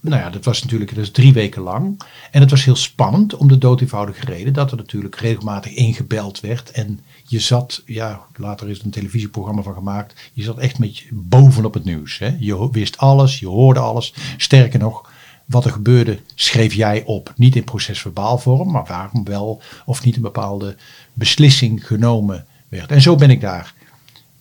[0.00, 2.02] nou ja, dat was natuurlijk is drie weken lang.
[2.30, 3.80] En het was heel spannend om de dood
[4.24, 6.70] reden dat er natuurlijk regelmatig ingebeld werd.
[6.70, 10.30] En je zat, ja, later is er een televisieprogramma van gemaakt.
[10.32, 12.18] Je zat echt met je bovenop het nieuws.
[12.18, 12.36] Hè?
[12.38, 14.14] Je wist alles, je hoorde alles.
[14.36, 15.10] Sterker nog,
[15.44, 17.32] wat er gebeurde, schreef jij op.
[17.36, 20.76] Niet in procesverbaal vorm, maar waarom wel of niet een bepaalde
[21.12, 22.90] beslissing genomen werd.
[22.90, 23.74] En zo ben ik daar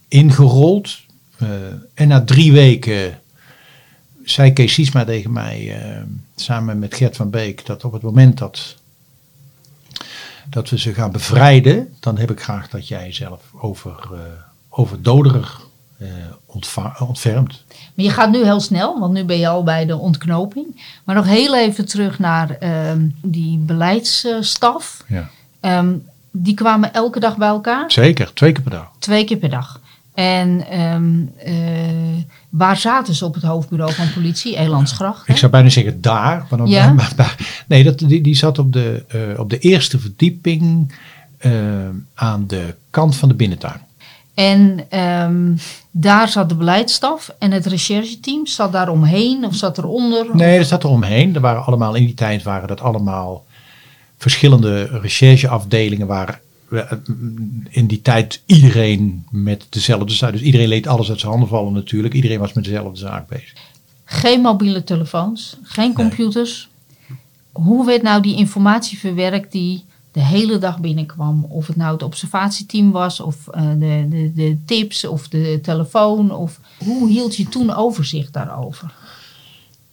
[0.07, 0.99] ingerold.
[1.37, 1.47] Eh,
[1.93, 3.19] en na drie weken
[4.31, 6.01] zei Kees Siesma tegen mij, eh,
[6.35, 8.75] samen met Gert van Beek, dat op het moment dat,
[10.49, 14.19] dat we ze gaan bevrijden, dan heb ik graag dat jij zelf over, eh
[14.71, 16.07] over Doderig eh,
[16.45, 17.63] ontva- ontfermt.
[17.95, 20.81] Maar je gaat nu heel snel, want nu ben je al bij de ontknoping.
[21.03, 25.03] Maar nog heel even terug naar ehm, die beleidsstaf.
[25.07, 25.29] Ja.
[25.59, 25.93] Ehm,
[26.31, 28.91] die kwamen elke dag bij elkaar, Zeker, twee keer per dag.
[28.99, 29.79] twee keer per dag.
[30.13, 34.55] En ehm, eh, waar zaten ze op het hoofdbureau van politie?
[34.57, 35.27] Elandsgracht.
[35.27, 35.33] hè?
[35.33, 36.45] Ik zou bijna zeggen daar.
[36.49, 36.93] Maar Ja?
[36.93, 40.95] maar- maar- nee, dat, die, die zat op de, eh, op de eerste verdieping
[41.37, 41.51] eh,
[42.13, 43.81] aan de kant van de binnentuin.
[44.33, 45.51] En ehm,
[45.91, 50.25] daar zat de beleidsstaf en het rechercheteam zat daar omheen of zat eronder.
[50.33, 51.35] Nee, dat zat er omheen.
[51.35, 53.45] Er waren allemaal, in die tijd waren dat allemaal
[54.17, 56.39] verschillende rechercheafdelingen waar
[57.69, 60.31] in die tijd iedereen met dezelfde zaak.
[60.31, 62.13] Dus iedereen leed alles uit zijn handen vallen natuurlijk.
[62.13, 63.53] Iedereen was met dezelfde zaak bezig.
[64.05, 66.69] Geen mobiele telefoons, geen computers.
[67.51, 71.45] Hoe werd nou die informatie verwerkt die de hele dag binnenkwam?
[71.49, 76.31] Of het nou het observatieteam was, of eh, de, de, de tips, of de telefoon.
[76.31, 78.93] Of hoe hield je toen overzicht daarover?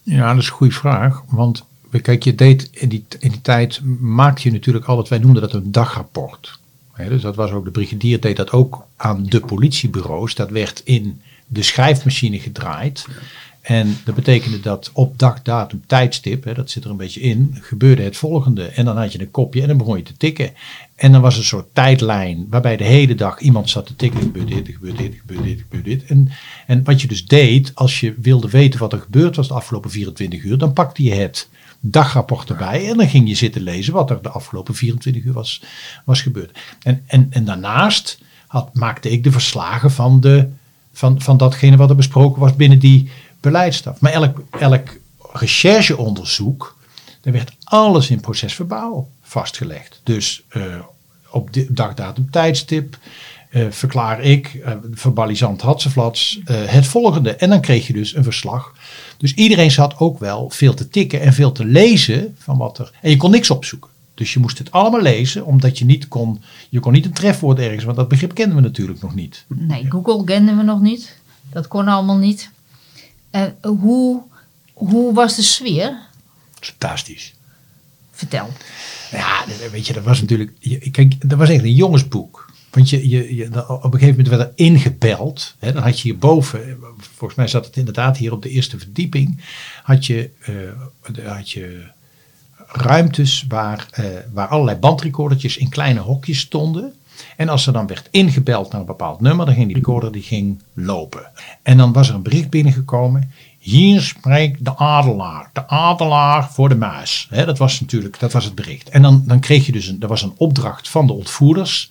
[0.03, 1.23] Ja, dat is een goede vraag.
[1.29, 1.65] Want
[2.03, 5.53] kijk, je deed in die, in die tijd maakte je natuurlijk altijd, wij noemden dat
[5.53, 6.59] een dagrapport.
[6.97, 10.35] Dus dat was ook, de brigadier deed dat ook aan de politiebureaus.
[10.35, 13.07] Dat werd in de schrijfmachine gedraaid.
[13.67, 17.57] En dat betekende dat op dag, datum, tijdstip, hè, dat zit er een beetje in,
[17.61, 18.65] gebeurde het volgende.
[18.65, 20.51] En dan had je een kopje en dan begon je te tikken.
[20.95, 24.21] En dan was een soort tijdlijn waarbij de hele dag iemand zat te tikken.
[24.21, 26.05] Gebeurt dit, gebeurt dit, gebeurt dit, gebeurt dit.
[26.05, 26.31] En,
[26.67, 29.91] en wat je dus deed, als je wilde weten wat er gebeurd was de afgelopen
[29.91, 31.49] 24 uur, dan pakte je het
[31.81, 35.63] dagrapport erbij en dan ging je zitten lezen wat er de afgelopen 24 uur was,
[36.05, 36.59] was gebeurd.
[36.83, 40.49] En, en, en daarnaast had, maakte ik de verslagen van, de,
[40.93, 43.11] van, van datgene wat er besproken was binnen die
[43.41, 44.01] beleidsstaf.
[44.01, 44.89] Maar elk, elk
[45.33, 46.77] rechercheonderzoek,
[47.21, 50.01] daar werd alles in procesverbaal vastgelegd.
[50.03, 50.63] Dus eh,
[51.31, 52.99] op de dag, datum, tijdstip
[53.51, 57.35] eh, verklaar ik, eh verbalisant hatseflats, eh het volgende.
[57.35, 58.75] En dan kreeg je dus een verslag.
[59.17, 62.93] Dus iedereen zat ook wel veel te tikken en veel te lezen van wat er...
[63.03, 63.91] En je kon niks opzoeken.
[64.15, 66.43] Dus je moest het allemaal lezen, omdat je niet kon...
[66.69, 69.45] Je kon niet een trefwoord ergens, want dat begrip kenden we natuurlijk nog niet.
[69.47, 71.17] Nee, Google kenden we nog niet.
[71.53, 72.51] Dat kon allemaal niet.
[73.31, 74.23] En hoe,
[74.73, 75.99] hoe was de sfeer?
[76.61, 77.35] Fantastisch.
[78.11, 78.49] Vertel.
[79.11, 80.53] Ja, weet je, dat was natuurlijk.
[80.93, 82.53] Kijk, dat was echt een jongensboek.
[82.71, 85.55] Want je, je, je, op een gegeven moment werd er ingebeld.
[85.59, 89.41] Hè, dan had je hierboven, volgens mij zat het inderdaad hier op de eerste verdieping.
[89.83, 91.83] Had je, eh, had je
[92.67, 96.93] ruimtes waar, eh, waar allerlei bandrecordertjes in kleine hokjes stonden.
[97.37, 100.23] En als er dan werd ingebeld naar een bepaald nummer, dan ging die recorder die
[100.23, 101.31] ging lopen.
[101.63, 103.33] En dan was er een bericht binnengekomen.
[103.59, 105.51] Hier spreekt de adelaar.
[105.53, 107.29] De adelaar voor de muis.
[107.31, 108.89] Dat was natuurlijk dat was het bericht.
[108.89, 111.91] En dan, dan kreeg je dus een, er was een opdracht van de ontvoerders.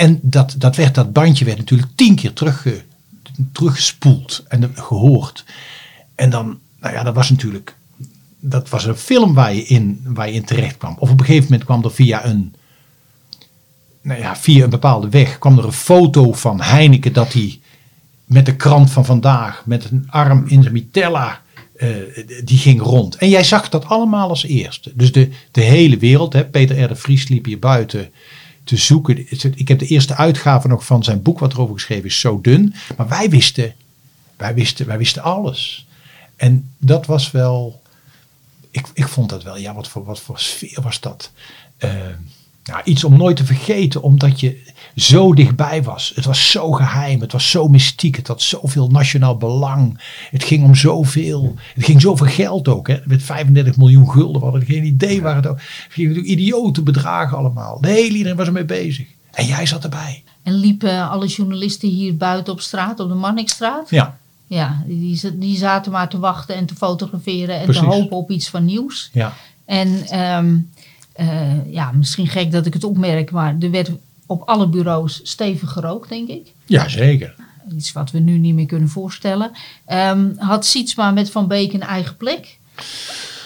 [0.00, 2.82] En dat, dat, werd, dat bandje werd natuurlijk tien keer terugge,
[3.52, 5.44] teruggespoeld en gehoord.
[6.14, 7.76] En dan, nou ja, dat was natuurlijk,
[8.38, 10.96] dat was een film waar je in, waar je in terecht kwam.
[10.98, 12.54] Of op een gegeven moment kwam er via een,
[14.02, 17.60] nou ja, via een bepaalde weg, kwam er een foto van Heineken dat hij
[18.24, 21.42] met de krant van vandaag, met een arm in zijn mitella,
[21.76, 21.88] eh,
[22.44, 23.16] die ging rond.
[23.16, 24.92] En jij zag dat allemaal als eerste.
[24.94, 26.88] Dus de, de hele wereld, hè, Peter R.
[26.88, 28.10] de Vries liep hier buiten
[28.70, 29.18] te zoeken.
[29.54, 32.74] Ik heb de eerste uitgave nog van zijn boek wat erover geschreven is zo dun.
[32.96, 33.74] Maar wij wisten,
[34.36, 35.86] wij wisten, wij wisten alles.
[36.36, 37.82] En dat was wel,
[38.70, 41.30] ik, ik vond dat wel, ja wat voor, wat voor sfeer was dat.
[41.76, 41.90] Eh,
[42.64, 46.12] nou, iets om nooit te vergeten, omdat je zo dichtbij was.
[46.14, 50.00] Het was zo geheim, het was zo mystiek, het had zoveel nationaal belang.
[50.30, 52.88] Het ging om zoveel, het ging zoveel geld ook.
[52.88, 52.98] Hè.
[53.04, 55.56] Met 35 miljoen gulden, we hadden geen idee waar het ook.
[55.58, 57.80] Het ging natuurlijk idiote bedragen allemaal.
[57.80, 59.06] De hele iedereen was ermee bezig.
[59.30, 60.22] En jij zat erbij.
[60.42, 63.90] En liepen alle journalisten hier buiten op straat, op de Mannikstraat?
[63.90, 64.18] Ja.
[64.46, 67.82] Ja, die, die zaten maar te wachten en te fotograferen en Precies.
[67.82, 69.10] te hopen op iets van nieuws.
[69.12, 69.32] Ja.
[69.64, 70.56] En ehm,
[71.20, 73.90] eh, ja, misschien gek dat ik het opmerk, maar er werd
[74.26, 76.46] op alle bureaus stevig gerookt, denk ik.
[76.66, 77.34] Ja, zeker.
[77.76, 79.50] Iets wat we nu niet meer kunnen voorstellen.
[79.86, 82.58] Ehm, had Sietsma met Van Beek een eigen plek?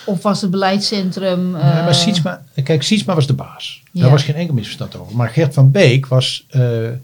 [0.06, 1.54] Of was het beleidscentrum...
[1.56, 3.82] eh, maar Sietsma, kijk, Sietsma was de baas.
[3.90, 4.00] Ja.
[4.00, 5.16] Daar was geen enkel misverstand over.
[5.16, 6.94] Maar Gert van Beek was, eh, eh,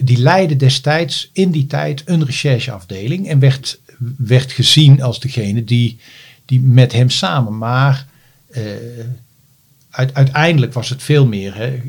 [0.00, 3.28] die leidde destijds in die tijd een rechercheafdeling.
[3.28, 3.80] En werd,
[4.16, 5.98] werd gezien als degene die,
[6.44, 7.58] die met hem samen.
[7.58, 8.06] Maar
[8.50, 8.62] eh,
[10.12, 11.54] uiteindelijk was het veel meer.
[11.54, 11.82] Hè.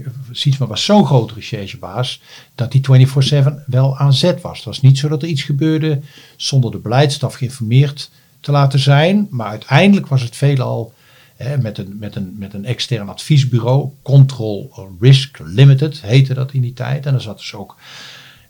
[0.58, 2.22] Was zo'n grote recherchebaas
[2.56, 3.08] dat die
[3.43, 4.56] 24-7 wel aan zet was.
[4.56, 6.00] Het was niet zo dat er iets gebeurde
[6.36, 9.28] zonder de beleidsstaf geïnformeerd te laten zijn.
[9.30, 10.93] Maar uiteindelijk was het veelal
[11.36, 13.89] hè, met, een, met, een, met een extern adviesbureau.
[14.02, 17.06] Control Risk Limited heette dat in die tijd.
[17.06, 17.76] En er zat dus ook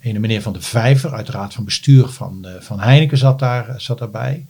[0.02, 3.40] een meneer van de Vijver uit de raad van bestuur van, eh, van Heineken zat,
[3.40, 4.46] daar, zat daarbij.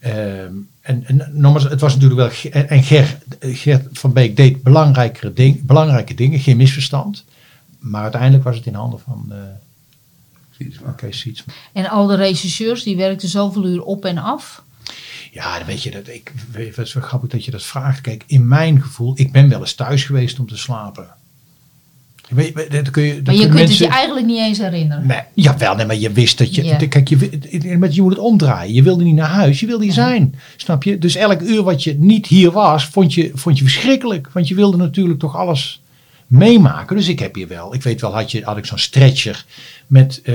[0.00, 0.52] Ehm,
[0.88, 2.62] en, en nogmaals, het was natuurlijk wel.
[2.66, 7.24] En, Ger, Gert van Beek deed belangrijkere ding, belangrijke dingen, geen misverstand.
[7.78, 9.26] Maar uiteindelijk was het in handen van.
[9.30, 9.38] eh
[10.86, 11.52] Oké, Sietsma.
[11.72, 14.62] En al de regisseurs, die werkten zoveel uur op en af.
[15.32, 16.08] Ja, dan weet je dat.
[16.08, 18.00] Ik, het is wel grappig dat je dat vraagt.
[18.00, 21.08] Kijk, in mijn gevoel, ik ben wel eens thuis geweest om te slapen.
[22.28, 25.06] Weet- dat kun je, Maar je kunt mensen, het je eigenlijk niet eens herinneren.
[25.06, 26.86] Nee, jawel, nee, maar je wist dat je.
[26.88, 28.74] Kijk, je, maar je moet het omdraaien.
[28.74, 30.34] Je wilde niet naar huis, je wilde hier zijn.
[30.56, 30.98] Snap je?
[30.98, 34.28] Dus elk uur wat je niet hier was, vond je, vond je verschrikkelijk.
[34.32, 35.80] Want je wilde natuurlijk toch alles
[36.26, 36.96] meemaken.
[36.96, 37.74] Dus ik heb hier wel.
[37.74, 39.44] Ik weet wel, had, je, had ik zo'n stretcher
[39.86, 40.34] met, eh,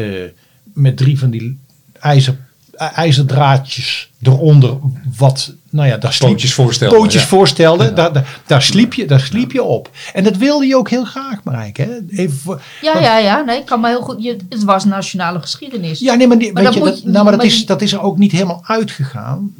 [0.63, 1.57] met drie van die
[1.99, 2.37] ijzer,
[2.75, 4.77] ij- ijzerdraadjes eronder.
[5.17, 7.27] Wat, nou ja, daar sliep, Pootjes voorstelde, Pootjes ja.
[7.27, 7.93] voorstelde.
[7.93, 9.89] Daar, daar, daar, sliep je, daar sliep je op.
[10.13, 11.81] En dat wilde je ook heel graag, Marijke.
[11.81, 12.17] Hè?
[12.17, 13.41] Even voor, Ja, want- ja, ja.
[13.41, 14.23] Nee, ik kan me heel goed.
[14.23, 15.99] Je, het was nationale geschiedenis.
[15.99, 17.93] ja, nee, maar, die, weet dat je, moet dat, nou, maar dat, is, dat is
[17.93, 19.53] er ook niet helemaal uitgegaan.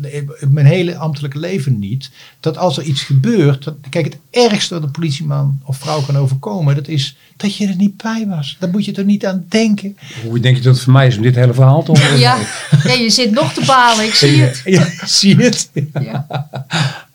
[0.50, 2.10] Mijn hele ambtelijke leven niet.
[2.40, 3.64] Dat als er iets gebeurt.
[3.64, 6.76] Dat, kijk, het ergste wat een politieman of vrouw kan overkomen.
[6.76, 8.58] Dat is dat je er niet bij was.
[8.60, 9.98] Daar moet je er niet aan denken.
[10.28, 12.20] Hoe denk je dat het voor mij is om dit hele verhaal te horen?
[12.20, 12.38] Ja,
[12.84, 14.74] ja, je zit nog te balen, ik zie het.
[14.74, 15.72] Ja, zie je het?
[16.02, 16.28] Ja.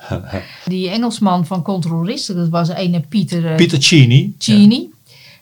[0.65, 4.35] Die Engelsman van controlisten, dat was een Pieter, eh, Pieter Cini.
[4.39, 4.91] Cini.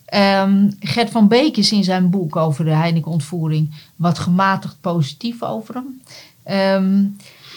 [0.05, 5.75] Ehm, Gert van Beek is in zijn boek over de Heineken-ontvoering wat gematigd positief over
[5.75, 6.01] hem.
[6.43, 7.05] Ehm,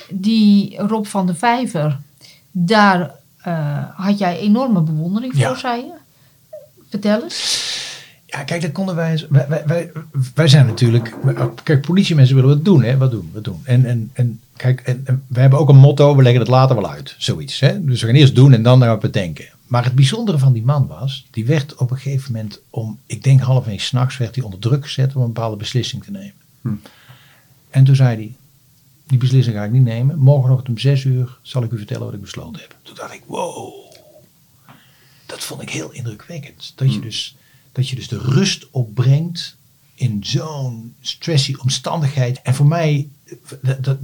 [0.10, 1.99] die Rob van de Vijver,
[2.52, 5.56] daar eh, had jij enorme bewondering voor, Ja.
[5.58, 5.93] zei je.
[6.89, 7.68] Vertel eens.
[8.31, 9.91] Ja, kijk, dat konden wij, wij, wij, wij,
[10.33, 11.15] wij zijn natuurlijk.
[11.63, 12.97] Kijk, politiemensen willen wat doen, hè?
[12.97, 13.61] Wat doen, wat doen.
[13.63, 16.75] En, en, en kijk, en, en we hebben ook een motto: we leggen het later
[16.75, 17.15] wel uit.
[17.17, 17.59] Zoiets.
[17.59, 17.85] Hè?
[17.85, 19.45] Dus we gaan eerst doen en dan we bedenken.
[19.67, 23.23] Maar het bijzondere van die man was, die werd op een gegeven moment om, ik
[23.23, 26.33] denk half één s'nachts, werd hij onder druk gezet om een bepaalde beslissing te nemen.
[27.69, 28.35] En toen zei hij,
[29.07, 30.17] die beslissing ga ik niet nemen.
[30.17, 32.75] Morgenochtend om zes uur zal ik u vertellen wat ik besloten heb.
[32.81, 33.73] Toen dacht ik, wow.
[35.25, 36.73] Dat vond ik heel indrukwekkend.
[36.75, 37.35] Dat, je, dus,
[37.71, 39.58] dat je dus de rust opbrengt
[39.95, 42.41] in zo'n stressy omstandigheid.
[42.41, 43.08] En voor mij,
[43.62, 43.97] dat, dat,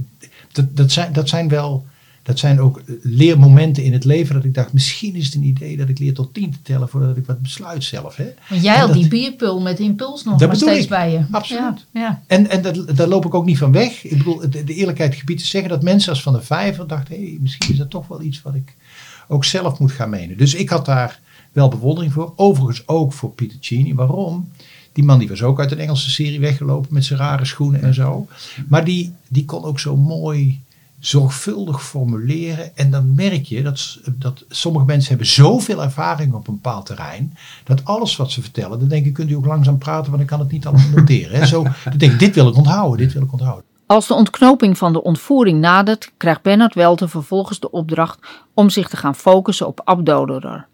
[0.52, 1.86] dat, dat, zijn, dat zijn wel...
[2.22, 5.76] Dat zijn ook leermomenten in het leven dat ik dacht, misschien is het een idee
[5.76, 8.16] dat ik leer tot tien te tellen voordat ik wat besluit zelf.
[8.16, 8.26] Hè?
[8.48, 10.88] Want jij had dat- die bierpul met impuls nog Dat maar steeds ik.
[10.88, 11.24] bij je.
[11.30, 11.86] Absoluut.
[11.90, 12.22] Ja, ja.
[12.26, 14.04] En, en dat, daar loop ik ook niet van weg.
[14.04, 17.14] Ik bedoel, de, de eerlijkheid gebied te zeggen dat mensen als Van de Vijver dachten,
[17.14, 18.74] hé, hey, misschien is dat toch wel iets wat ik
[19.28, 20.36] ook zelf moet gaan menen.
[20.36, 21.20] Dus ik had daar
[21.56, 22.32] wel bewondering voor.
[22.36, 23.94] Overigens ook voor Peter Cini.
[23.94, 24.50] Waarom?
[24.92, 27.94] Die man die was ook uit een Engelse serie weggelopen met zijn rare schoenen en
[27.94, 28.26] zo.
[28.68, 30.60] Maar die, die kon ook zo mooi
[30.98, 32.76] zorgvuldig formuleren.
[32.76, 37.36] En dan merk je dat, dat sommige mensen hebben zoveel ervaring op een bepaald terrein.
[37.64, 40.28] Dat alles wat ze vertellen, dan denk ik, kunt u ook langzaam praten, want ik
[40.28, 41.38] kan het niet allemaal noteren.
[41.38, 41.46] Hè?
[41.46, 41.62] Zo,
[41.96, 43.64] denk ik, dit wil ik onthouden, dit wil ik onthouden.
[43.86, 48.18] Als de ontknoping van de ontvoering nadert, krijgt Bernard Welten vervolgens de opdracht
[48.54, 50.66] om zich te gaan focussen op Ab Doderer.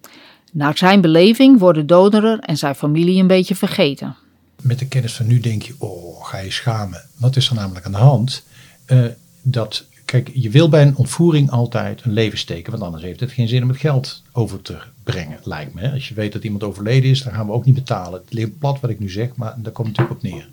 [0.55, 4.17] Naar zijn beleving worden Doderer en zijn familie een beetje vergeten.
[4.63, 7.03] Met de kennis van nu denk je, oh, ga je schamen.
[7.17, 8.45] Wat is er namelijk aan de hand?
[8.85, 9.05] Eh,
[9.43, 13.33] dat, kijk, je wil bij een ontvoering altijd een leven steken, want anders heeft het
[13.33, 15.91] geen zin om het geld over te brengen, lijkt me.
[15.93, 18.21] Als je weet dat iemand overleden is, dan gaan we ook niet betalen.
[18.25, 20.49] Het ligt plat wat ik nu zeg, maar daar komt het natuurlijk op neer.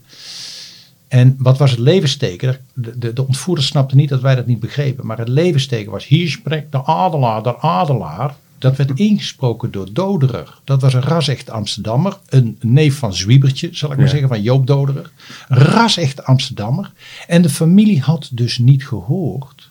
[1.08, 2.58] En wat was het levensteken?
[2.74, 5.06] De, de, de ontvoerders snapten niet dat wij dat niet begrepen.
[5.06, 8.36] Maar het levensteken was, hier spreekt de adelaar, de adelaar.
[8.60, 10.60] Dat werd ingesproken door Doderer.
[10.64, 12.18] Dat was een ras-echt Amsterdammer.
[12.30, 15.12] Een neef van Zwiebertje, zal ik maar zeggen, van Joop Doderer.
[15.48, 16.92] Ras-echt Amsterdammer.
[17.28, 19.70] En de familie had dus niet gehoord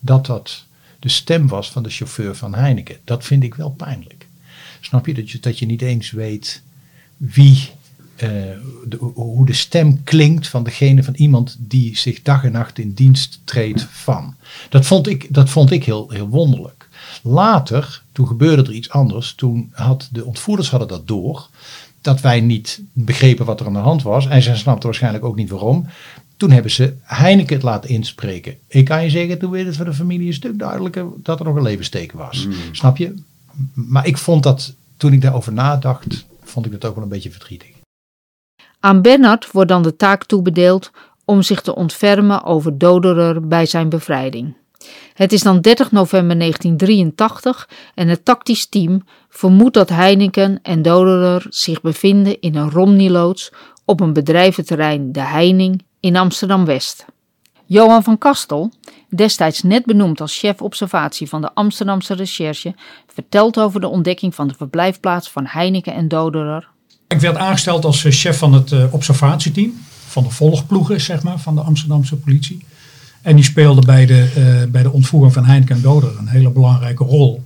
[0.00, 0.64] dat dat
[0.98, 2.96] de stem was van de chauffeur van Heineken.
[3.04, 4.26] Dat vind ik wel pijnlijk.
[4.80, 5.14] Snap je?
[5.14, 6.62] Dat je, dat je niet eens weet
[7.16, 7.68] wie,
[8.16, 8.28] eh,
[8.86, 12.92] de- hoe de stem klinkt van degene van iemand die zich dag en nacht in
[12.92, 14.34] dienst treedt van.
[14.68, 16.75] Dat vond ik, dat vond ik heel, heel wonderlijk.
[17.22, 19.34] Later, toen gebeurde er iets anders.
[19.34, 21.48] Toen had de ontvoerders hadden dat door.
[22.00, 24.26] Dat wij niet begrepen wat er aan de hand was.
[24.26, 25.86] En ze snapten waarschijnlijk ook niet waarom.
[26.36, 28.56] Toen hebben ze Heineken het laten inspreken.
[28.68, 31.44] Ik kan je zeggen, toen werd het voor de familie een stuk duidelijker dat er
[31.44, 32.48] nog een levensteken was.
[32.72, 33.14] Snap je?
[33.72, 37.30] Maar ik vond dat, toen ik daarover nadacht, vond ik dat ook wel een beetje
[37.30, 37.68] verdrietig.
[38.80, 40.90] Aan Bernard wordt dan de taak toebedeeld
[41.24, 44.54] om zich te ontfermen over Doderer bij zijn bevrijding.
[45.14, 51.46] Het is dan 30 november 1983 en het tactisch team vermoedt dat Heineken en Doderer
[51.48, 53.52] zich bevinden in een Romney-loods
[53.84, 57.04] op een bedrijventerrein De Heining in Amsterdam-West.
[57.66, 58.72] Johan van Kastel,
[59.08, 62.74] destijds net benoemd als chef observatie van de Amsterdamse recherche,
[63.06, 66.68] vertelt over de ontdekking van de verblijfplaats van Heineken en Doderer
[67.08, 69.72] Ik werd aangesteld als eh, chef van het eh, observatieteam.
[70.06, 72.64] Van de volgploegen, zeg maar, van de Amsterdamse politie.
[73.26, 76.50] En die speelde bij de, eh, bij de ontvoering van Heineken en Doder een hele
[76.50, 77.42] belangrijke rol.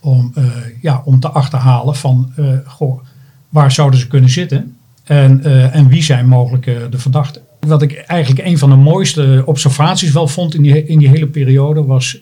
[0.00, 0.44] Om, eh,
[0.80, 3.00] ja, om te achterhalen van, eh, goh,
[3.48, 4.76] waar zouden ze kunnen zitten?
[5.04, 7.42] En, en wie zijn mogelijk de verdachten?
[7.60, 11.26] Wat ik eigenlijk een van de mooiste observaties wel vond in die, in die hele
[11.26, 12.20] periode was...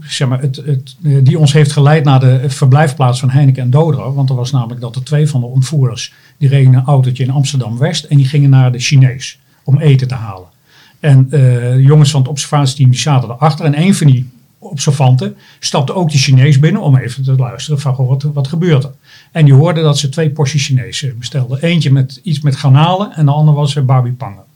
[0.00, 4.14] zeg maar, het, het, die ons heeft geleid naar de verblijfplaats van Heineken en Dodro.
[4.14, 7.30] Want er was namelijk dat er twee van de ontvoerders, die reden een autootje in
[7.30, 10.56] Amsterdam-West en die gingen naar de Chinees om eten te halen.
[11.00, 15.36] En eh, de jongens van het observatieteam die zaten erachter en een van die observanten
[15.58, 18.92] stapte ook die Chinees binnen om even te luisteren van wat, wat gebeurt er.
[19.32, 21.62] En die hoorden dat ze twee porties Chinees eh, bestelden.
[21.62, 24.46] Eentje met iets met garnalen en de ander was uh, babi pangen.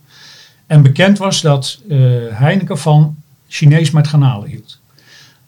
[0.73, 1.99] En bekend was dat eh,
[2.31, 3.17] Heineken van
[3.49, 4.81] Chinees met garnalen hield.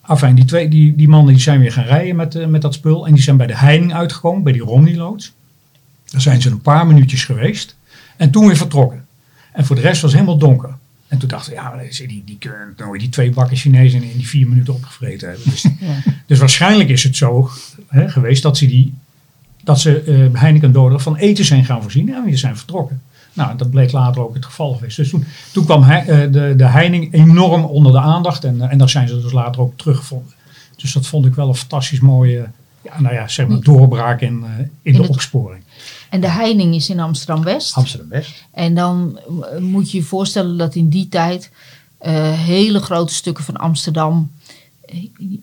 [0.00, 2.74] Afijn, die, twee, die, die mannen die zijn weer gaan rijden met, eh, met dat
[2.74, 3.06] spul.
[3.06, 5.32] En die zijn bij de heining uitgekomen, bij die Romney-loods.
[6.10, 7.76] Daar zijn ze een paar minuutjes geweest.
[8.16, 9.06] En toen weer vertrokken.
[9.52, 10.76] En voor de rest was het helemaal donker.
[11.14, 14.28] En toen dachten we, ja, die, die kunnen nooit die twee bakken Chinezen in die
[14.28, 15.50] vier minuten opgevreten hebben.
[15.50, 15.64] Dus,
[16.26, 17.50] dus waarschijnlijk is het zo
[17.88, 18.94] hè, geweest dat ze, die,
[19.62, 23.02] dat ze eh, Heineken en Doder van eten zijn gaan voorzien en weer zijn vertrokken.
[23.32, 24.96] Nou, dat bleek later ook het geval geweest.
[24.96, 28.44] Dus toen, toen kwam hij, eh, de, de heining enorm onder de aandacht.
[28.44, 30.32] En, eh, en daar zijn ze dus later ook teruggevonden.
[30.76, 32.48] Dus dat vond ik wel een fantastisch mooie
[32.84, 35.62] ja, nou ja, zeg maar doorbraak in, uh, in, in, de het, opsporing.
[36.14, 37.74] En de heining is in Amsterdam-West.
[37.74, 38.44] Amsterdam-West.
[38.50, 39.18] En dan
[39.58, 41.50] moet je je voorstellen dat in die tijd
[42.06, 44.30] uh, hele grote stukken van Amsterdam...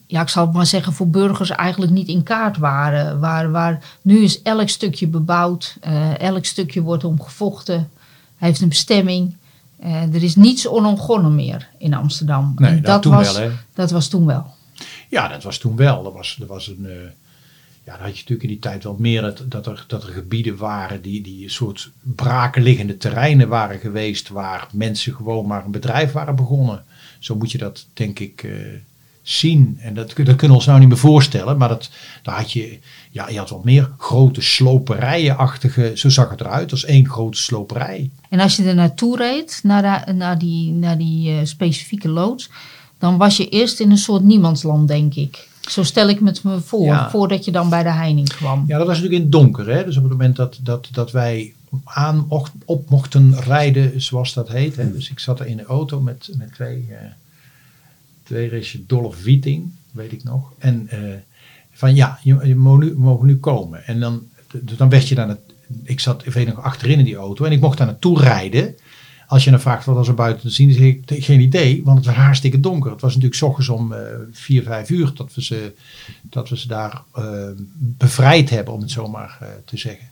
[0.07, 3.19] Ja, ik zal het maar zeggen, voor burgers eigenlijk niet in kaart waren.
[3.19, 7.89] Waar, waar, nu is elk stukje bebouwd, uh, elk stukje wordt omgevochten,
[8.37, 9.35] heeft een bestemming.
[9.83, 12.53] Uh, er is niets onontgonnen meer in Amsterdam.
[12.55, 14.53] Nee, en dat, was, wel, dat was toen wel.
[15.09, 16.05] Ja, dat was toen wel.
[16.05, 16.87] Er was, er was een.
[17.97, 20.57] Dan had je natuurlijk in die tijd wel meer dat, dat, er, dat er gebieden
[20.57, 24.29] waren die, die een soort brakenliggende terreinen waren geweest.
[24.29, 26.83] waar mensen gewoon maar een bedrijf waren begonnen.
[27.19, 28.43] Zo moet je dat, denk ik.
[28.43, 28.53] Uh,
[29.21, 29.77] zien.
[29.79, 31.57] En dat, dat kunnen we ons nou niet meer voorstellen.
[31.57, 31.89] Maar dat,
[32.23, 32.79] daar had je,
[33.11, 35.91] ja, je had wat meer grote sloperijen-achtige.
[35.95, 38.09] Zo zag het eruit als één grote sloperij.
[38.29, 42.49] En als je er naartoe reed, naar, naar die, naar die uh, specifieke loods.
[42.97, 45.49] dan was je eerst in een soort niemandsland, denk ik.
[45.61, 47.09] Zo stel ik me het me voor, ja.
[47.09, 48.63] voordat je dan bij de heining kwam.
[48.67, 49.67] Ja, dat was natuurlijk in het donker.
[49.69, 49.85] Hè?
[49.85, 52.25] Dus op het moment dat, dat, dat wij aan
[52.65, 54.75] op mochten rijden, zoals dat heet.
[54.75, 54.91] Hè?
[54.91, 56.87] Dus ik zat er in de auto met, met twee.
[56.89, 56.95] Uh,
[58.31, 60.51] twee race Dolph Wieting, weet ik nog.
[60.57, 60.99] En uh,
[61.71, 63.85] van ja, je, je mag nu, mogen nu komen.
[63.85, 64.21] En dan,
[64.61, 65.39] dan werd je dan het.
[65.83, 68.75] Ik zat, ik weet nog, achterin in die auto en ik mocht daar naartoe rijden.
[69.31, 71.97] Als je dan vraagt wat was er buiten te zien, zeg ik geen idee, want
[71.97, 72.91] het was hartstikke donker.
[72.91, 73.99] Het was natuurlijk s ochtends om uh,
[74.31, 75.73] vier, vijf uur dat we ze,
[76.21, 77.23] dat we ze daar uh,
[77.77, 80.05] bevrijd hebben, om het zo maar uh, te zeggen.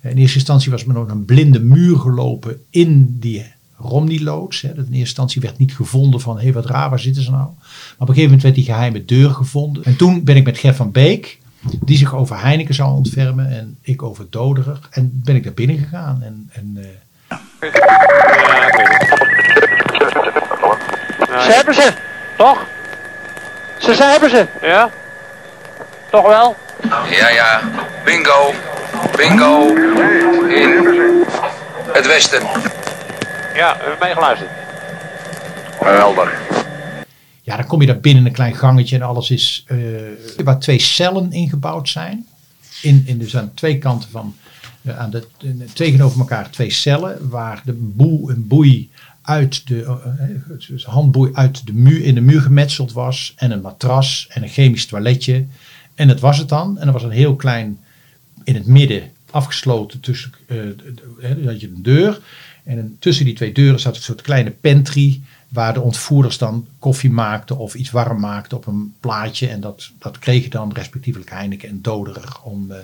[0.00, 3.44] In eerste instantie was men nog een blinde muur gelopen in die
[3.76, 4.62] Romney-loods.
[4.62, 7.44] In eerste instantie werd niet gevonden van, hé hey, wat raar, waar zitten ze nou?
[7.44, 9.84] Maar op een gegeven moment werd die geheime deur gevonden.
[9.84, 11.38] En toen ben ik met Gert van Beek,
[11.84, 14.88] die zich over Heineken zou ontfermen en ik over Doderer.
[14.90, 16.22] En ben ik daar binnen gegaan.
[16.22, 16.78] En, en,
[21.28, 21.92] ja, ze hebben ze,
[22.36, 22.66] toch?
[23.78, 24.46] Ze, ze hebben ze.
[24.60, 24.90] Ja?
[26.10, 26.56] Toch wel?
[27.10, 27.60] Ja, ja.
[28.04, 28.54] Bingo.
[29.16, 29.74] Bingo.
[30.48, 31.24] In
[31.92, 32.42] het westen.
[33.54, 34.50] Ja, we hebben meegeluisterd.
[35.84, 36.32] Helder.
[37.42, 39.76] Ja, dan kom je daar binnen een klein gangetje en alles is eh,
[40.44, 42.26] waar twee cellen ingebouwd zijn.
[42.82, 44.36] In, in, dus aan twee kanten van,
[44.86, 45.26] aan de,
[45.72, 48.90] tegenover elkaar twee cellen waar de boel, een boei
[49.22, 53.60] uit de, eh, eh, handboei uit de muur, in de muur gemetseld was en een
[53.60, 55.44] matras en een chemisch toiletje.
[55.94, 56.78] En dat was het dan.
[56.78, 57.78] En er was een heel klein,
[58.44, 60.56] in het midden, afgesloten tussen, eh,
[61.36, 62.20] dus had je een deur.
[62.64, 65.20] En tussen die twee deuren zat een soort kleine pantry.
[65.48, 69.48] Waar de ontvoerders dan koffie maakten of iets warm maakten op een plaatje.
[69.48, 72.78] En dat, dat kregen dan respectievelijk Heineken en Doderer om, eh,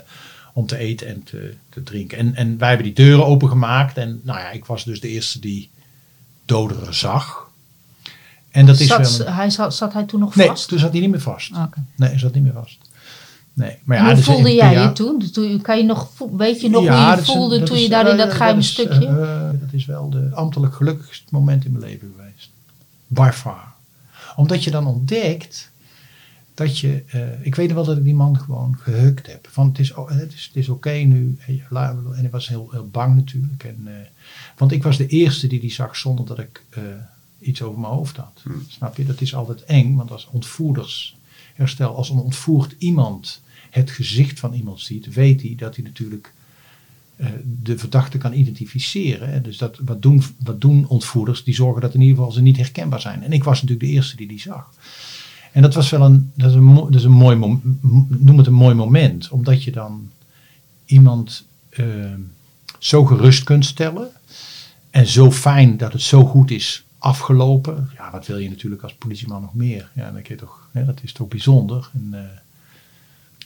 [0.58, 2.18] om te eten en te, te drinken.
[2.18, 3.96] En, en wij hebben die deuren opengemaakt.
[3.96, 5.70] En nou ja, ik was dus de eerste die
[6.44, 7.50] Doderer zag.
[8.50, 10.68] En dat is zat, wel een- hij, zat, zat hij toen nog Nee, vast?
[10.68, 11.50] toen zat hij niet meer vast.
[11.96, 12.78] Nee, hij zat niet meer vast.
[13.52, 15.30] Nee, maar ja, hoe dus voelde jij ja, je toen?
[15.32, 15.60] toen?
[15.60, 17.88] Kan je nog, weet je nog ja, hoe je is een- voelde toen is, je
[17.88, 19.06] daar in eh, dat geheime is, stukje?
[19.06, 22.50] eh, dat is wel de ambtelijk gelukkigste moment in mijn leven geweest.
[23.06, 23.72] By far.
[24.36, 25.70] Omdat je dan ontdekt
[26.58, 27.02] dat je...
[27.06, 29.48] eh, ik weet wel dat ik die man gewoon gehukt heb.
[29.50, 31.38] Van het is, het is, oké nu.
[31.46, 33.64] En, ik was heel, heel bang natuurlijk.
[33.64, 33.94] En, eh,
[34.56, 36.82] want ik was de eerste die die zag zonder dat ik eh,
[37.38, 38.42] iets over mijn hoofd had.
[38.68, 39.04] Snap je?
[39.04, 39.94] Dat is altijd eng.
[39.94, 41.16] Want als ontvoerders
[41.54, 46.32] herstel, als een ontvoerd iemand het gezicht van iemand ziet, weet hij dat hij natuurlijk
[47.62, 49.30] de verdachte kan identificeren.
[49.30, 49.40] hè.
[49.40, 51.44] Dus dat, wat, doen, wat doen ontvoerders?
[51.44, 53.22] Die zorgen dat in ieder geval ze niet herkenbaar zijn.
[53.22, 54.70] En ik was natuurlijk de eerste die die zag.
[55.52, 57.82] En dat was wel een, dat is een, een mooi moment,
[58.22, 60.10] noem het een mooi moment, omdat je dan
[60.84, 61.84] iemand eh,
[62.78, 64.08] zo gerust kunt stellen
[64.90, 67.90] en zo fijn dat het zo goed is afgelopen.
[67.96, 69.90] Ja, wat wil je natuurlijk als politieman nog meer?
[69.94, 71.90] Ja, dan je toch, hè, dat is toch bijzonder.
[71.94, 72.20] En, eh,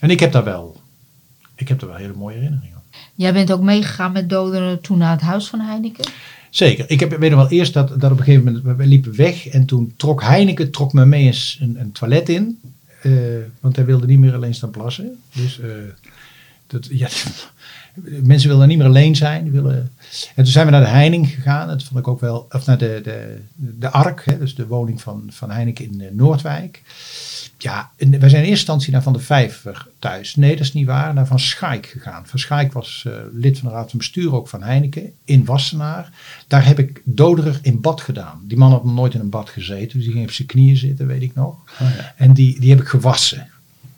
[0.00, 0.80] en ik heb daar wel,
[1.54, 2.76] ik heb daar wel hele mooie herinneringen.
[2.76, 3.00] aan.
[3.14, 6.10] Jij bent ook meegegaan met Doderen toen naar het huis van Heineken?
[6.52, 6.84] Zeker.
[6.90, 9.46] Ik heb, weet nog wel eerst dat, dat op een gegeven moment, we- liepen weg
[9.48, 12.58] en toen trok Heineken trok me mee eens een, een toilet in.
[13.02, 13.12] eh,
[13.60, 15.18] want hij wilde niet meer alleen staan plassen.
[15.34, 15.68] Dus eh,
[16.72, 17.08] dat, ja,
[18.22, 19.50] mensen willen niet meer alleen zijn.
[19.50, 19.92] Willen,
[20.34, 21.68] en toen zijn we naar de Heining gegaan.
[21.68, 25.00] Dat vond ik ook wel, of naar de, de, de Ark, hè, dus de woning
[25.00, 26.82] van, van Heineken in eh, Noordwijk.
[27.58, 30.36] Ja, en wij zijn in eerste instantie naar Van de Vijver thuis.
[30.36, 31.14] Nee, dat is niet waar.
[31.14, 32.26] Naar Van Schaik gegaan.
[32.26, 36.12] Van Schaik was eh, lid van de raad van bestuur ook van Heineken in Wassenaar.
[36.46, 38.40] Daar heb ik Doderer in bad gedaan.
[38.44, 39.96] Die man had nog nooit in een bad gezeten.
[39.96, 41.56] Dus die ging op zijn knieën zitten, weet ik nog.
[42.16, 43.51] En die, die heb ik gewassen.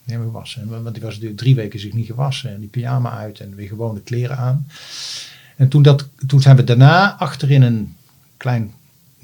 [0.05, 0.69] Hebben we gewassen.
[0.69, 2.55] Want die was natuurlijk drie weken zich niet gewassen.
[2.55, 4.67] En die pyjama uit en weer gewone kleren aan.
[5.57, 7.97] En toen, dat, toen zijn we daarna achterin een
[8.37, 8.73] klein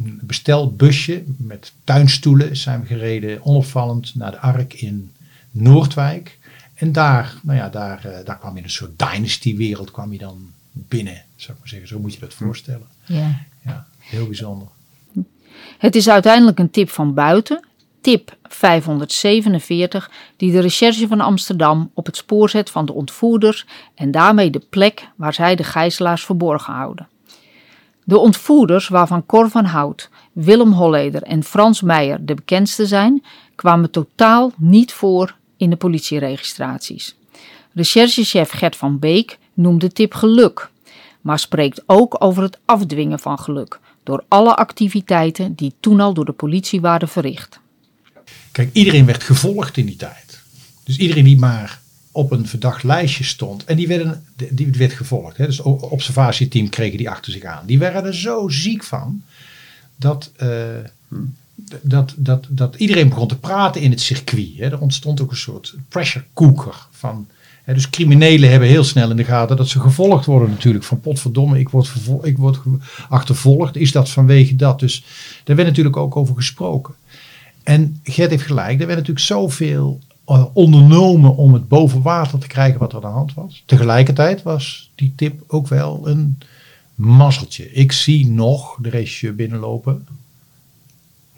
[0.02, 5.12] bestelbusje met tuinstoelen zijn we gereden onopvallend naar de Ark in
[5.50, 6.38] Noordwijk.
[6.74, 10.18] En daar, nou ja, daar, eh, daar kwam je in een soort dynasty-wereld kwam je
[10.18, 11.88] dan binnen, zou ik maar zeggen.
[11.88, 12.86] Zo moet je dat voorstellen.
[13.04, 13.46] Ja.
[13.64, 14.68] Ja, heel bijzonder.
[15.78, 17.64] Het is uiteindelijk een tip van buiten,
[18.00, 24.10] tip 547, die de recherche van Amsterdam op het spoor zet van de ontvoerders en
[24.10, 27.08] daarmee de plek waar zij de gijzelaars verborgen houden.
[28.04, 33.24] De ontvoerders, waarvan Cor van Hout, Willem Holleder en Frans Meijer de bekendste zijn,
[33.54, 37.16] kwamen totaal niet voor in de politieregistraties.
[37.72, 40.70] Recherchechef Gert van Beek noemt de tip geluk,
[41.20, 46.24] maar spreekt ook over het afdwingen van geluk door alle activiteiten die toen al door
[46.24, 47.60] de politie waren verricht.
[48.52, 50.40] Kijk, iedereen werd gevolgd in die tijd.
[50.84, 51.80] Dus iedereen die maar
[52.12, 53.64] op een verdacht lijstje stond.
[53.64, 55.36] En die, werden, die werd gevolgd.
[55.36, 55.46] Hè.
[55.46, 57.66] Dus het observatieteam kregen die achter zich aan.
[57.66, 59.22] Die werden er zo ziek van.
[59.96, 60.48] Dat, eh,
[61.80, 64.56] dat, dat, dat iedereen begon te praten in het circuit.
[64.56, 64.64] Hè.
[64.64, 66.86] Er ontstond ook een soort pressure cooker.
[66.90, 67.26] Van,
[67.64, 70.84] hè, dus criminelen hebben heel snel in de gaten dat ze gevolgd worden natuurlijk.
[70.84, 71.92] Van potverdomme, ik word,
[72.22, 72.58] ik word
[73.08, 73.76] achtervolgd.
[73.76, 74.80] Is dat vanwege dat?
[74.80, 75.04] Dus
[75.44, 76.94] daar werd natuurlijk ook over gesproken.
[77.62, 82.46] En Gert heeft gelijk, er werd natuurlijk zoveel eh, ondernomen om het boven water te
[82.46, 83.62] krijgen wat er aan de hand was.
[83.66, 86.38] Tegelijkertijd was die tip ook wel een
[86.94, 87.72] mazzeltje.
[87.72, 90.06] Ik zie nog de regisseur binnenlopen.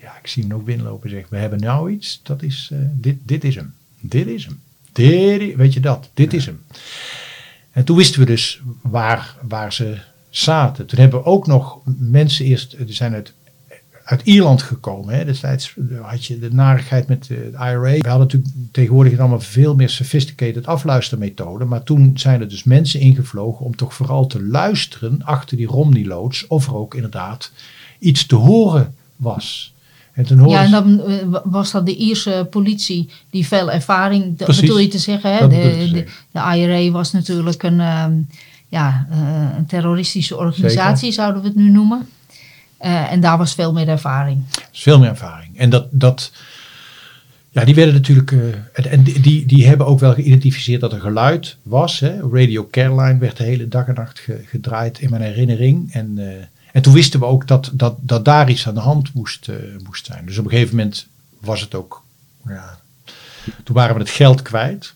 [0.01, 2.79] Ja, ik zie hem ook binnenlopen en zeg, we hebben nou iets, dat is, eh,
[2.93, 3.75] dit, dit is hem.
[4.01, 4.61] Dit is hem.
[4.93, 6.61] Dit, weet je dat, dit is hem.
[7.71, 9.99] En toen wisten we dus waar, waar ze
[10.31, 10.87] zaten.
[10.87, 13.33] Toen hebben we ook nog mensen eerst, er zijn uit
[14.13, 15.15] uit Ierland gekomen.
[15.15, 15.25] Hè.
[15.25, 17.81] Destijds had je de narigheid met de IRA.
[17.81, 21.69] We hadden natuurlijk tegenwoordig allemaal veel meer sophisticated afluistermethoden.
[21.69, 26.47] Maar toen zijn er dus mensen ingevlogen om toch vooral te luisteren achter die Romney-loods.
[26.47, 27.53] Of er ook inderdaad
[27.99, 29.75] iets te horen was.
[30.13, 33.71] En toen hoorde Ja, en dan eh, wa- was dat de Ierse politie die veel
[33.71, 34.61] ervaring, dat Precies.
[34.61, 35.33] bedoel je te zeggen.
[35.37, 35.49] Hè?
[35.49, 38.13] De, te de, de IRA was natuurlijk een, ehm,
[38.69, 41.13] ja, eh, een terroristische organisatie, Zeker.
[41.15, 42.07] zouden we het nu noemen.
[42.83, 44.43] Eh, en daar was veel meer ervaring.
[44.73, 45.59] veel meer ervaring.
[45.59, 46.33] En dat, dat
[47.51, 51.57] ja, die werden natuurlijk, eh, en, die- die, hebben ook wel geïdentificeerd dat er geluid
[51.63, 52.01] was.
[52.01, 52.21] Hè.
[52.33, 55.93] Radio Caroline werd de hele dag en nacht ge- gedraaid in mijn herinnering.
[55.93, 59.13] En, eh, en toen wisten we ook dat, dat, dat daar iets aan de hand
[59.15, 59.49] moest,
[59.85, 60.27] moest zijn.
[60.27, 61.07] Dus op een gegeven moment
[61.41, 62.03] was het ook,
[62.47, 62.79] ja,
[63.65, 64.95] toen waren we het geld kwijt.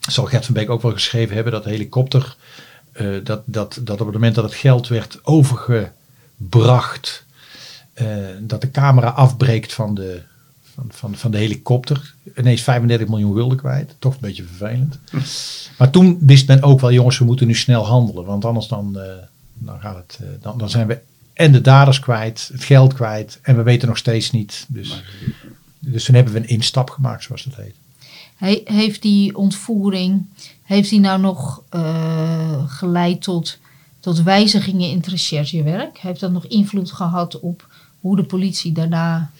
[0.00, 2.36] Zal Gert van Beek ook wel geschreven hebben dat de helikopter,
[3.22, 5.18] dat, dat, dat op het moment dat het geld werd
[6.40, 7.24] overgebracht,
[7.92, 8.06] eh,
[8.40, 10.22] dat de camera afbreekt van de,
[10.74, 12.14] van, van, van de helikopter.
[12.36, 13.94] Ineens 35 miljoen gulden kwijt.
[13.98, 14.98] Toch een beetje vervelend.
[15.78, 18.24] Maar toen wist men ook wel, jongens, we moeten nu snel handelen.
[18.24, 19.12] Want anders dan, eh,
[19.54, 20.98] dan, gaat het, eh, dan, dan zijn we
[21.32, 23.38] en de daders kwijt, het geld kwijt.
[23.42, 24.66] En we weten nog steeds niet.
[24.68, 25.02] Dus,
[25.78, 27.74] dus toen hebben we een instap gemaakt, zoals dat heet.
[28.36, 30.26] He- heeft die ontvoering,
[30.62, 33.58] heeft die nou nog eh, geleid tot,
[34.00, 35.98] tot wijzigingen in het recherchewerk?
[35.98, 37.68] Heeft dat nog invloed gehad op
[38.00, 39.30] hoe de politie daarna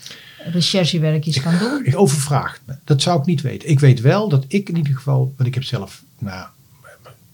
[0.45, 1.87] recherchewerk is gaan doen?
[1.87, 2.75] Ik overvraag me.
[2.85, 3.69] Dat zou ik niet weten.
[3.69, 6.47] Ik weet wel dat ik in ieder geval, want ik heb zelf nou,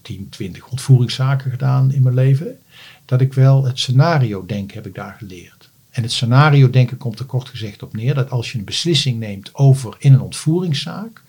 [0.01, 2.59] 10, 20 ontvoeringszaken gedaan in mijn leven,
[3.05, 5.69] dat ik wel het scenario denken heb ik daar geleerd.
[5.89, 9.19] En het scenario denken komt er kort gezegd op neer dat als je een beslissing
[9.19, 11.21] neemt over in een ontvoeringszaak,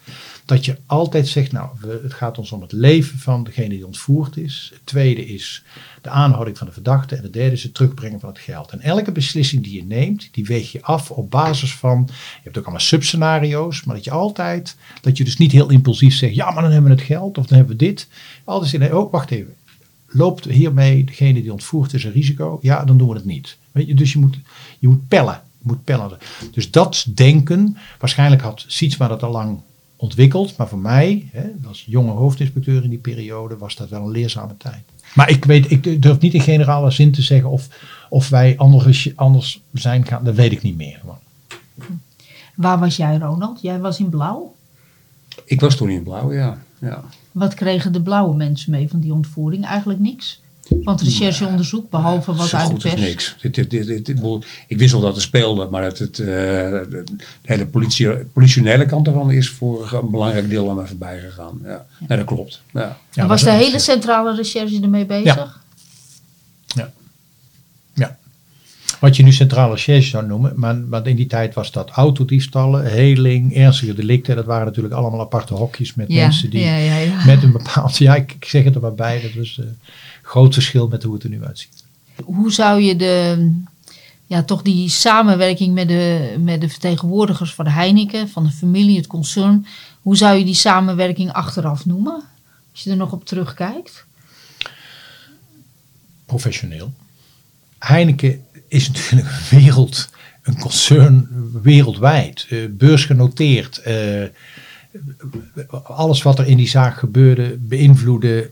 [0.48, 1.68] dat je altijd zegt, nou,
[2.02, 4.70] het gaat ons om het leven van degene die ontvoerd is.
[4.72, 5.64] Het tweede is
[6.02, 7.16] de aanhouding van de verdachte.
[7.16, 8.70] En het derde is het terugbrengen van het geld.
[8.70, 12.58] En elke beslissing die je neemt, die weeg je af op basis van, je hebt
[12.58, 16.50] ook allemaal subscenario's, maar dat je altijd, dat je dus niet heel impulsief zegt, ja,
[16.50, 18.08] maar dan hebben we het geld of dan hebben we dit.
[18.44, 19.54] Altijd in, oh, wacht even.
[20.06, 22.58] Loopt hiermee degene die ontvoert is een risico?
[22.62, 23.58] Ja, dan doen we het niet.
[23.72, 24.38] Weet je, dus je moet,
[24.78, 25.42] je moet pellen.
[25.58, 26.18] Moet pellen.
[26.52, 29.60] Dus dat denken, waarschijnlijk had Sietsma dat al lang
[29.98, 30.56] ontwikkeld.
[30.56, 34.56] Maar voor mij, hè, als jonge hoofdinspecteur in die periode, was dat wel een leerzame
[34.56, 34.82] tijd.
[35.14, 37.68] Maar ik, weet, ik durf niet in generale zin te zeggen of,
[38.08, 40.24] of wij anders, anders zijn gaan.
[40.24, 41.00] Dat weet ik niet meer.
[41.04, 41.18] Maar
[42.58, 43.60] Waar was jij, Ronald?
[43.60, 44.54] Jij was in blauw.
[45.44, 46.58] Ik was toen in blauw, ja.
[46.78, 47.04] ja.
[47.32, 49.64] Wat kregen de blauwe mensen mee van die ontvoering?
[49.64, 50.40] Eigenlijk niks.
[50.68, 53.00] Want rechercheonderzoek, behalve wat Zo uit de pers.
[53.00, 53.36] niks.
[53.40, 54.20] Dit, dit, dit, dit-
[54.66, 57.04] ik wist wel dat het speelde, maar het, het, eh, de,
[57.42, 61.60] hele politie, politionele kant ervan is voor een belangrijk deel aan mij voorbij gegaan.
[61.64, 62.62] Ja, ja dat klopt.
[62.72, 62.98] Ja.
[63.14, 65.66] En was de hele centrale recherche ermee bezig?
[69.00, 72.84] Wat je nu centrale recherche zou noemen, maar, maar in die tijd was dat autodiefstallen,
[72.84, 74.36] heling, ernstige delicten.
[74.36, 77.24] Dat waren natuurlijk allemaal aparte hokjes met Ja, mensen die ja, ja, ja.
[77.24, 79.78] met een bepaald, ja ik, ik zeg het er maar bij, dat is een
[80.28, 81.84] groot verschil met hoe het er nu uitziet.
[82.24, 83.50] Hoe zou je de,
[84.26, 88.96] ja, toch die samenwerking met de, met de vertegenwoordigers van de Heineken, van de familie,
[88.96, 89.66] het concern,
[90.02, 92.22] hoe zou je die samenwerking achteraf noemen?
[92.72, 94.04] Als je er nog op terugkijkt.
[96.26, 96.92] Professioneel.
[97.78, 100.10] Heineken is natuurlijk een wereld,
[100.42, 101.28] een concern
[101.62, 103.78] wereldwijd, eh, beursgenoteerd.
[103.78, 104.22] eh,
[105.82, 108.50] alles wat er in die zaak gebeurde beïnvloedde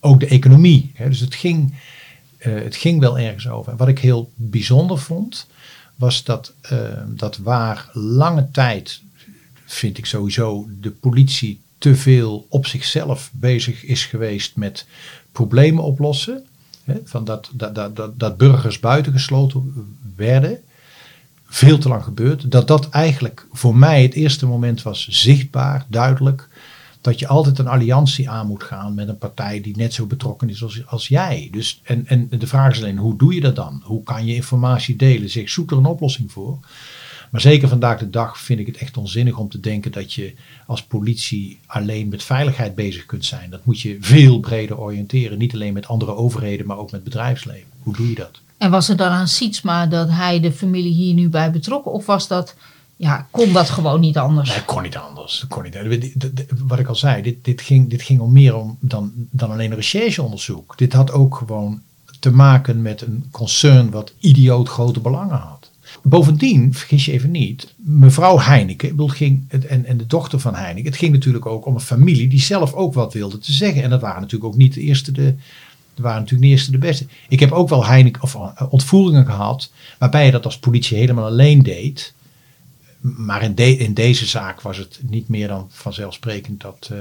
[0.00, 0.90] ook de economie.
[0.94, 1.08] Hè.
[1.08, 1.74] Dus het ging,
[2.38, 3.72] eh, het ging wel ergens over.
[3.72, 5.46] En wat ik heel bijzonder vond,
[5.96, 9.00] was dat, eh, dat waar lange tijd,
[9.64, 14.86] vind ik sowieso, de politie te veel op zichzelf bezig is geweest met
[15.32, 16.44] problemen oplossen.
[16.84, 20.60] Hè, van dat, dat, dat, dat, dat burgers buitengesloten werden.
[21.46, 22.50] Veel te lang gebeurd.
[22.50, 26.48] Dat dat eigenlijk voor mij het eerste moment was zichtbaar, duidelijk.
[27.00, 30.50] Dat je altijd een alliantie aan moet gaan met een partij die net zo betrokken
[30.50, 31.48] is als, jij.
[31.50, 33.82] Dus, en, en de vraag is alleen, hoe doe je dat dan?
[33.84, 35.30] Hoe kan je informatie delen?
[35.30, 36.58] Zeg, zoek er een oplossing voor.
[37.30, 40.34] Maar zeker vandaag de dag vind ik het echt onzinnig om te denken dat je
[40.66, 43.50] als politie alleen met veiligheid bezig kunt zijn.
[43.50, 45.38] Dat moet je veel breder oriënteren.
[45.38, 47.68] Niet alleen met andere overheden, maar ook met bedrijfsleven.
[47.82, 48.40] Hoe doe je dat?
[48.58, 51.92] En was het dan aan Sietsma dat hij de familie hier nu bij betrokken?
[51.92, 52.54] Of was dat,
[52.98, 54.48] ja, kon dat gewoon niet anders?
[54.48, 55.44] Nee, kon niet anders.
[55.48, 56.14] Kon niet.
[56.66, 59.70] Wat ik al zei, dit, dit, ging, dit ging om meer om dan, dan alleen
[59.70, 60.78] een rechercheonderzoek.
[60.78, 61.80] Dit had ook gewoon
[62.20, 65.70] te maken met een concern wat idioot grote belangen had.
[66.02, 70.90] Bovendien, vergis je even niet, mevrouw Heineken bedoel, ging, en, en de dochter van Heineken,
[70.90, 73.82] het ging natuurlijk ook om een familie die zelf ook wat wilde te zeggen.
[73.82, 75.34] En dat waren natuurlijk ook niet de eerste de,
[75.94, 77.06] waren natuurlijk de eerste de beste.
[77.28, 81.24] Ik heb ook wel Heineken, of, eh, ontvoeringen gehad, waarbij je dat als politie helemaal
[81.24, 82.12] alleen deed.
[83.00, 86.98] Maar in, de- in deze zaak was het niet meer dan vanzelfsprekend dat eh,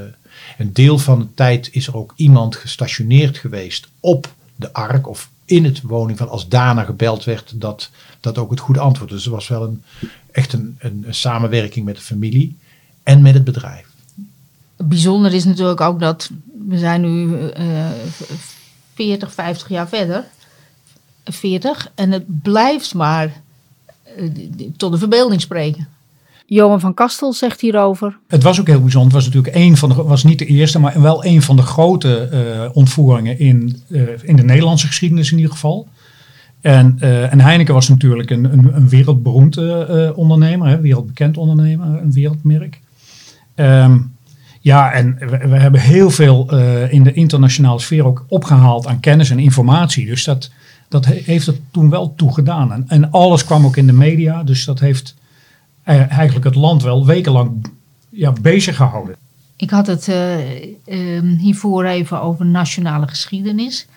[0.58, 5.30] een deel van de tijd is er ook iemand gestationeerd geweest op de ark of
[5.46, 7.90] in het woning van als daarna gebeld werd, dat
[8.20, 9.10] dat ook het goede antwoord.
[9.10, 9.84] Dus er was wel een,
[10.32, 12.58] echt een, een, samenwerking met de familie
[13.04, 13.86] en met het bedrijf.
[14.78, 16.30] Bijzonder is natuurlijk ook dat
[16.68, 17.90] we zijn nu eh
[18.94, 20.24] 40, 50 jaar verder.
[21.24, 21.92] 40.
[21.96, 23.32] En het blijft maar eh,
[24.78, 25.88] tot de verbeelding spreken.
[26.46, 28.18] Johan van Kastel zegt hierover.
[28.28, 29.14] Het was ook heel bijzonder.
[29.14, 31.62] Het was natuurlijk een van de, was niet de eerste, maar wel een van de
[31.62, 35.88] grote eh, ontvoeringen in, eh, in de Nederlandse geschiedenis in ieder geval.
[36.62, 41.38] En, eh, en Heineken was natuurlijk een, een, een wereldberoemd eh, eh, ondernemer, hè, wereldbekend
[41.38, 42.80] ondernemer, een wereldmerk.
[43.56, 43.98] Ehm,
[44.62, 49.00] ja, en we, we hebben heel veel eh, in de internationale sfeer ook opgehaald aan
[49.00, 50.06] kennis en informatie.
[50.06, 50.52] Dus dat,
[50.88, 52.72] dat he- heeft er toen wel toe gedaan.
[52.72, 55.16] En, en alles kwam ook in de media, dus dat heeft
[55.84, 57.72] eh, eigenlijk het land wel wekenlang
[58.10, 59.16] ja, bezig gehouden.
[59.56, 63.88] Ik had het eh, ehm, hiervoor even over nationale geschiedenis.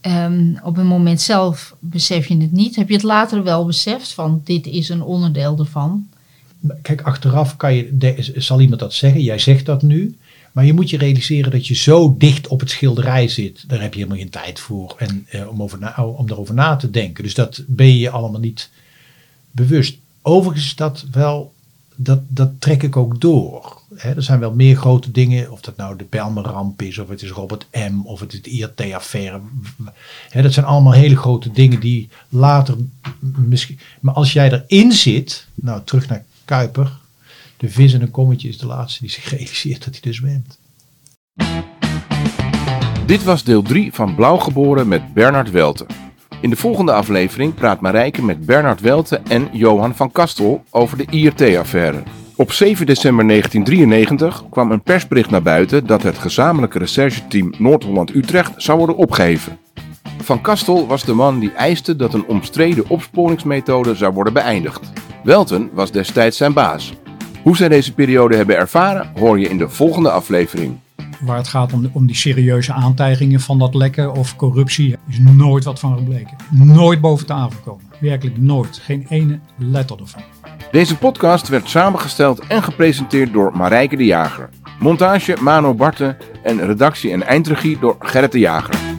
[0.00, 2.76] Ehm, op het moment zelf besef je het niet.
[2.76, 6.06] Heb je het later wel beseft van dit is een onderdeel ervan?
[6.82, 9.20] Kijk, achteraf kan je, de- zal iemand dat zeggen.
[9.22, 10.16] Jij zegt dat nu.
[10.54, 13.64] Maar je moet je realiseren dat je zo dicht op het schilderij zit.
[13.68, 16.76] Daar heb je helemaal geen tijd voor en, eh, om, over na, om erover na
[16.76, 17.24] te denken.
[17.24, 18.70] Dus dat ben je allemaal niet
[19.50, 19.96] bewust.
[20.22, 21.54] Overigens dat wel,
[21.94, 23.82] dat, dat trek ik ook door.
[23.96, 27.30] Er zijn wel meer grote dingen, of dat nou de Belmeramp is, of het is
[27.30, 29.40] Robert M., of het is de IRT-affaire.
[30.32, 32.76] Dat zijn allemaal hele grote dingen die later
[33.20, 33.78] misschien.
[34.00, 36.92] Maar als jij erin zit, nou terug naar Kuiper,
[37.64, 40.58] de vis in een kommetje is de laatste die zich realiseert dat hij dus zwemt.
[43.06, 45.86] Dit was deel 3 van Blauw geboren met Bernard Welte.
[46.40, 51.06] In de volgende aflevering praat Marijke met Bernard Welte en Johan van Kastel over de
[51.10, 52.02] IRT-affaire.
[52.36, 58.78] Op 7 december 1993 kwam een persbericht naar buiten dat het gezamenlijke rechercheteam Noord-Holland-Utrecht zou
[58.78, 59.58] worden opgeheven.
[60.22, 64.92] Van Kastel was de man die eiste dat een omstreden opsporingsmethode zou worden beëindigd.
[65.22, 66.92] Welten was destijds zijn baas.
[67.44, 70.78] Hoe zij deze periode hebben ervaren, hoor je in de volgende aflevering.
[71.20, 75.64] Waar het gaat om, om die serieuze aantijgingen van dat lekken of corruptie, is nooit
[75.64, 76.36] wat van gebleken.
[76.50, 77.84] Nooit boven tafel komen.
[78.00, 78.80] Werkelijk nooit.
[78.82, 80.22] Geen ene letter ervan.
[80.70, 84.48] Deze podcast werd samengesteld en gepresenteerd door Marijke de Jager.
[84.78, 88.93] Montage Mano Barten en redactie en eindregie door Gerrit de Jager.